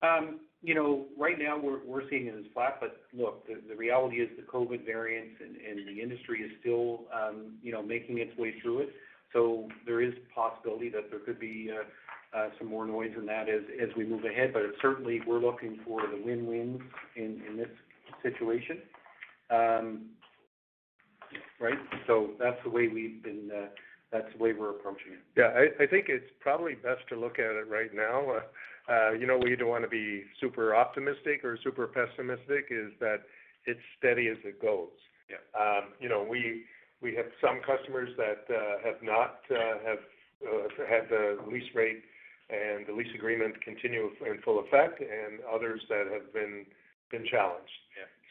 Um, 0.03 0.41
you 0.63 0.75
know, 0.75 1.07
right 1.19 1.39
now 1.39 1.59
we're 1.59 1.85
we're 1.87 2.09
seeing 2.11 2.27
it 2.27 2.35
as 2.39 2.45
flat, 2.53 2.79
but 2.81 3.03
look, 3.13 3.47
the, 3.47 3.75
reality 3.75 4.17
is 4.17 4.29
the 4.37 4.43
COVID 4.43 4.85
variants 4.85 5.41
and, 5.41 5.57
and 5.57 5.89
the 5.89 6.03
industry 6.03 6.41
is 6.41 6.51
still 6.61 7.05
um, 7.15 7.55
you 7.63 7.73
know 7.73 7.83
making 7.83 8.19
its 8.19 8.37
way 8.39 8.55
through 8.61 8.81
it. 8.81 8.91
So 9.33 9.69
there 9.87 10.03
is 10.03 10.13
possibility 10.35 10.91
that 10.91 11.11
there 11.11 11.21
could 11.21 11.39
be 11.39 11.71
uh, 11.73 12.39
uh, 12.39 12.49
some 12.59 12.69
more 12.69 12.87
noise 12.87 13.13
in 13.17 13.27
that 13.27 13.49
as 13.49 13.63
as 13.81 13.89
we 13.97 14.05
move 14.05 14.25
ahead. 14.25 14.53
But 14.53 14.63
certainly 14.83 15.21
we're 15.27 15.41
looking 15.41 15.81
for 15.87 16.03
the 16.03 16.21
win-wins 16.23 16.81
in 17.17 17.43
in 17.49 17.57
this 17.57 17.71
situation. 18.23 18.79
Um, 19.51 20.07
right? 21.61 21.79
So 22.07 22.31
that's 22.39 22.59
the 22.65 22.71
way 22.71 22.89
we've 22.89 23.23
been. 23.23 23.51
Uh, 23.55 23.67
that's 24.13 24.27
the 24.37 24.43
way 24.43 24.53
we're 24.53 24.71
approaching 24.71 25.13
it. 25.13 25.23
Yeah, 25.37 25.55
I, 25.55 25.85
I 25.85 25.87
think 25.87 26.07
it's 26.09 26.27
probably 26.41 26.75
best 26.75 27.07
to 27.11 27.17
look 27.17 27.39
at 27.39 27.55
it 27.55 27.69
right 27.71 27.95
now. 27.95 28.27
Uh, 28.29 28.93
uh, 28.93 29.13
you 29.13 29.25
know, 29.25 29.39
we 29.39 29.55
don't 29.55 29.69
want 29.69 29.85
to 29.85 29.91
be 29.91 30.25
super 30.41 30.75
optimistic 30.75 31.45
or 31.45 31.57
super 31.63 31.87
pessimistic. 31.87 32.67
Is 32.71 32.91
that 32.99 33.23
it's 33.67 33.81
steady 33.99 34.29
as 34.29 34.39
it 34.45 34.61
goes. 34.61 34.89
Yeah. 35.31 35.39
Um, 35.55 35.95
you 36.01 36.09
know, 36.09 36.27
we 36.29 36.65
we 37.01 37.15
have 37.15 37.27
some 37.41 37.61
customers 37.65 38.11
that 38.17 38.45
uh, 38.53 38.83
have 38.85 39.03
not 39.03 39.41
uh, 39.51 39.79
have 39.87 40.03
uh, 40.43 40.69
had 40.89 41.09
the 41.09 41.39
lease 41.51 41.71
rate 41.75 42.03
and 42.51 42.87
the 42.87 42.93
lease 42.93 43.15
agreement 43.15 43.61
continue 43.63 44.11
in 44.27 44.41
full 44.43 44.61
effect, 44.61 45.01
and 45.01 45.41
others 45.47 45.81
that 45.89 46.07
have 46.13 46.33
been 46.33 46.67
been 47.11 47.25
challenged. 47.31 47.71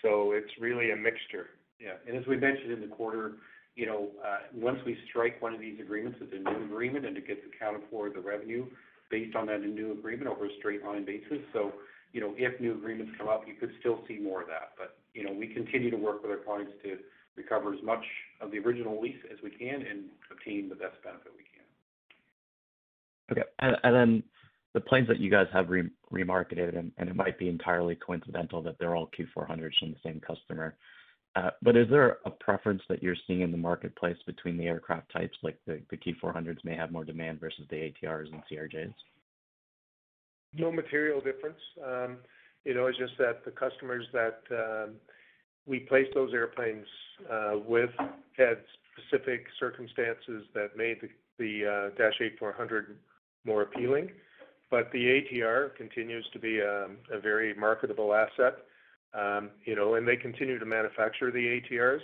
Yeah. 0.03 0.09
So 0.09 0.31
it's 0.31 0.51
really 0.59 0.91
a 0.91 0.95
mixture. 0.95 1.47
Yeah, 1.79 1.93
and 2.07 2.17
as 2.17 2.27
we 2.27 2.35
mentioned 2.35 2.71
in 2.71 2.81
the 2.81 2.87
quarter, 2.87 3.33
you 3.75 3.85
know, 3.85 4.09
uh, 4.25 4.39
once 4.53 4.79
we 4.85 4.97
strike 5.09 5.41
one 5.41 5.53
of 5.53 5.61
these 5.61 5.79
agreements, 5.79 6.17
it's 6.21 6.33
a 6.33 6.49
new 6.49 6.65
agreement, 6.65 7.05
and 7.05 7.15
it 7.15 7.25
gets 7.25 7.39
accounted 7.47 7.81
for 7.89 8.09
the 8.09 8.19
revenue 8.19 8.65
based 9.09 9.35
on 9.35 9.47
that 9.47 9.61
new 9.61 9.93
agreement 9.93 10.27
over 10.27 10.45
a 10.45 10.49
straight 10.59 10.83
line 10.83 11.05
basis. 11.05 11.39
So, 11.53 11.71
you 12.11 12.19
know, 12.19 12.33
if 12.37 12.59
new 12.59 12.73
agreements 12.73 13.13
come 13.17 13.29
up, 13.29 13.43
you 13.47 13.53
could 13.53 13.71
still 13.79 13.99
see 14.07 14.17
more 14.17 14.41
of 14.41 14.47
that. 14.47 14.73
But, 14.77 14.97
you 15.13 15.23
know, 15.23 15.31
we 15.31 15.47
continue 15.47 15.89
to 15.89 15.97
work 15.97 16.21
with 16.21 16.31
our 16.31 16.37
clients 16.37 16.73
to 16.83 16.97
recover 17.37 17.73
as 17.73 17.81
much 17.81 18.03
of 18.41 18.51
the 18.51 18.59
original 18.59 19.01
lease 19.01 19.15
as 19.31 19.37
we 19.41 19.49
can 19.49 19.81
and 19.81 20.09
obtain 20.29 20.67
the 20.67 20.75
best 20.75 21.01
benefit 21.03 21.31
we 21.37 21.45
can. 21.45 21.63
Okay. 23.31 23.47
And, 23.59 23.77
and 23.83 23.95
then 23.95 24.23
the 24.73 24.81
planes 24.81 25.07
that 25.07 25.19
you 25.19 25.31
guys 25.31 25.47
have 25.51 25.69
re- 25.69 25.89
remarketed, 26.11 26.77
and, 26.77 26.91
it 26.97 27.15
might 27.15 27.39
be 27.39 27.49
entirely 27.49 27.95
coincidental 27.95 28.61
that 28.61 28.77
they're 28.79 28.95
all 28.95 29.09
Q400s 29.17 29.71
from 29.79 29.91
the 29.91 29.97
same 30.03 30.19
customer. 30.19 30.75
Uh, 31.35 31.49
but 31.61 31.75
is 31.75 31.87
there 31.89 32.17
a 32.25 32.29
preference 32.29 32.81
that 32.89 33.01
you're 33.01 33.15
seeing 33.27 33.41
in 33.41 33.51
the 33.51 33.57
marketplace 33.57 34.17
between 34.25 34.57
the 34.57 34.65
aircraft 34.65 35.11
types, 35.11 35.37
like 35.43 35.57
the, 35.65 35.81
the 35.89 35.97
Q400s 35.97 36.63
may 36.63 36.75
have 36.75 36.91
more 36.91 37.05
demand 37.05 37.39
versus 37.39 37.65
the 37.69 37.75
ATRs 37.75 38.31
and 38.31 38.41
CRJs? 38.51 38.93
No 40.55 40.71
material 40.71 41.21
difference. 41.21 41.59
Um, 41.85 42.17
you 42.65 42.73
know, 42.73 42.87
it's 42.87 42.97
just 42.97 43.13
that 43.19 43.45
the 43.45 43.51
customers 43.51 44.05
that 44.11 44.39
um, 44.51 44.95
we 45.67 45.79
placed 45.79 46.13
those 46.15 46.33
airplanes 46.33 46.85
uh, 47.31 47.59
with 47.65 47.91
had 48.35 48.57
specific 48.97 49.45
circumstances 49.59 50.45
that 50.53 50.75
made 50.75 50.97
the, 51.37 51.91
uh, 51.91 51.97
Dash 51.97 52.15
8400 52.19 52.97
more 53.45 53.61
appealing. 53.61 54.09
But 54.71 54.91
the 54.91 55.21
ATR 55.21 55.75
continues 55.75 56.25
to 56.33 56.39
be 56.39 56.59
a, 56.59 56.85
a 57.11 57.19
very 57.21 57.53
marketable 57.55 58.13
asset. 58.13 58.57
Um, 59.13 59.49
you 59.65 59.75
know, 59.75 59.95
and 59.95 60.07
they 60.07 60.15
continue 60.15 60.59
to 60.59 60.65
manufacture 60.65 61.31
the 61.31 61.59
ATRs, 61.59 62.01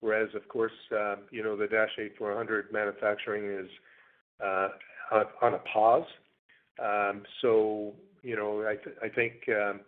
whereas, 0.00 0.28
of 0.36 0.46
course, 0.46 0.72
uh, 0.96 1.16
you 1.32 1.42
know, 1.42 1.56
the 1.56 1.66
Dash 1.66 1.90
8400 1.98 2.72
manufacturing 2.72 3.44
is 3.44 3.68
uh, 4.44 4.68
on, 5.42 5.54
a 5.54 5.58
pause. 5.72 6.06
Um, 6.80 7.22
so, 7.42 7.94
you 8.22 8.36
know, 8.36 8.64
I, 8.68 8.76
th- 8.76 8.96
I 9.02 9.08
think, 9.08 9.32
um, 9.48 9.80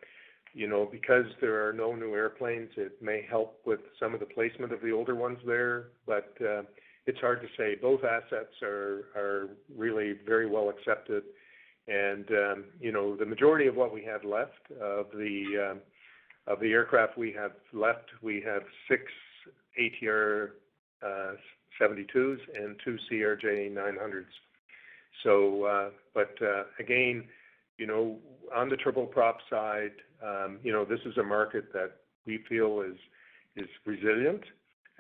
you 0.53 0.67
know, 0.67 0.89
because 0.91 1.27
there 1.41 1.69
are 1.69 1.73
no 1.73 1.95
new 1.95 2.15
airplanes, 2.15 2.71
it 2.77 3.01
may 3.01 3.25
help 3.29 3.61
with 3.65 3.81
some 4.01 4.13
of 4.13 4.19
the 4.19 4.27
placement 4.27 4.73
of 4.73 4.81
the 4.81 4.91
older 4.91 5.15
ones 5.15 5.39
there, 5.47 5.91
but 6.05 6.35
uh, 6.41 6.63
it's 7.07 7.21
hard 7.21 7.41
to 7.43 7.49
say. 7.57 7.77
Both 7.81 8.01
assets 8.03 8.55
are, 8.63 9.05
are 9.15 9.51
really 9.77 10.15
very 10.27 10.49
well 10.49 10.69
accepted. 10.69 11.23
And, 11.91 12.31
um, 12.31 12.65
you 12.81 12.93
know, 12.93 13.17
the 13.17 13.27
majority 13.27 13.67
of 13.67 13.75
what 13.75 13.93
we 13.93 14.05
have 14.05 14.23
left 14.25 14.71
of 14.81 15.07
the 15.13 15.73
um, 15.73 15.81
of 16.47 16.61
the 16.61 16.73
aircraft 16.73 17.19
we 17.19 17.33
have 17.33 17.53
left, 17.73 18.07
we 18.23 18.43
have 18.47 18.63
six 18.89 19.03
ATR 19.79 20.51
uh, 21.03 21.33
72s 21.81 22.39
and 22.55 22.77
two 22.85 22.97
CRJ 23.11 23.73
900s. 23.73 24.25
So, 25.25 25.65
uh, 25.65 25.91
but 26.15 26.35
uh, 26.43 26.65
again, 26.79 27.25
you 27.77 27.87
know, 27.87 28.19
on 28.55 28.69
the 28.69 28.77
turboprop 28.77 29.37
side, 29.49 29.93
um, 30.25 30.59
you 30.63 30.73
know, 30.73 30.85
this 30.85 31.01
is 31.05 31.17
a 31.19 31.23
market 31.23 31.73
that 31.73 31.93
we 32.27 32.45
feel 32.49 32.83
is 32.83 32.97
is 33.57 33.69
resilient 33.85 34.43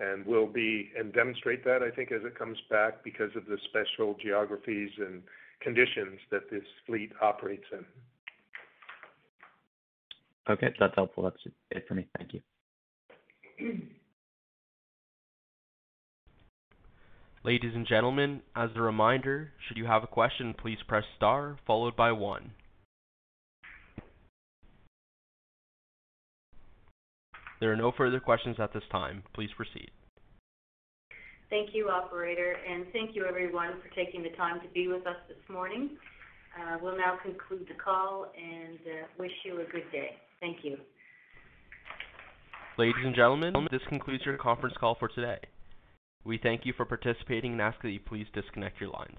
and 0.00 0.26
will 0.26 0.46
be 0.46 0.90
and 0.98 1.12
demonstrate 1.12 1.64
that 1.64 1.82
I 1.82 1.90
think 1.90 2.10
as 2.10 2.22
it 2.24 2.36
comes 2.36 2.58
back 2.68 3.04
because 3.04 3.30
of 3.36 3.44
the 3.46 3.58
special 3.68 4.16
geographies 4.20 4.90
and 4.98 5.22
conditions 5.60 6.18
that 6.30 6.50
this 6.50 6.64
fleet 6.86 7.12
operates 7.20 7.64
in. 7.72 7.84
Okay, 10.50 10.74
that's 10.78 10.94
helpful. 10.96 11.24
That's 11.24 11.36
it 11.70 11.84
for 11.86 11.94
me. 11.94 12.06
Thank 12.16 12.32
you. 12.34 12.40
Ladies 17.44 17.72
and 17.74 17.86
gentlemen, 17.86 18.42
as 18.54 18.70
a 18.76 18.82
reminder, 18.82 19.52
should 19.66 19.78
you 19.78 19.86
have 19.86 20.02
a 20.02 20.06
question, 20.06 20.54
please 20.58 20.78
press 20.86 21.04
star 21.16 21.56
followed 21.66 21.96
by 21.96 22.12
one. 22.12 22.50
There 27.60 27.72
are 27.72 27.76
no 27.76 27.92
further 27.96 28.20
questions 28.20 28.56
at 28.58 28.72
this 28.72 28.82
time. 28.90 29.22
Please 29.34 29.50
proceed. 29.56 29.90
Thank 31.50 31.70
you, 31.74 31.88
operator, 31.88 32.54
and 32.68 32.86
thank 32.92 33.16
you 33.16 33.26
everyone 33.26 33.72
for 33.82 33.92
taking 33.94 34.22
the 34.22 34.30
time 34.30 34.60
to 34.60 34.68
be 34.72 34.86
with 34.86 35.04
us 35.04 35.16
this 35.26 35.36
morning. 35.48 35.90
Uh, 36.56 36.78
we'll 36.80 36.96
now 36.96 37.18
conclude 37.22 37.66
the 37.68 37.74
call 37.74 38.32
and 38.36 38.78
uh, 38.78 39.06
wish 39.18 39.32
you 39.44 39.54
a 39.60 39.64
good 39.64 39.90
day. 39.90 40.10
Thank 40.40 40.58
you. 40.62 40.76
Ladies 42.78 43.02
and 43.04 43.14
gentlemen, 43.16 43.52
this 43.70 43.80
concludes 43.88 44.24
your 44.24 44.36
conference 44.36 44.76
call 44.78 44.96
for 44.98 45.08
today. 45.08 45.38
We 46.24 46.38
thank 46.40 46.64
you 46.64 46.72
for 46.76 46.84
participating 46.84 47.52
and 47.52 47.60
ask 47.60 47.82
that 47.82 47.90
you 47.90 48.00
please 48.00 48.26
disconnect 48.32 48.80
your 48.80 48.90
lines. 48.90 49.18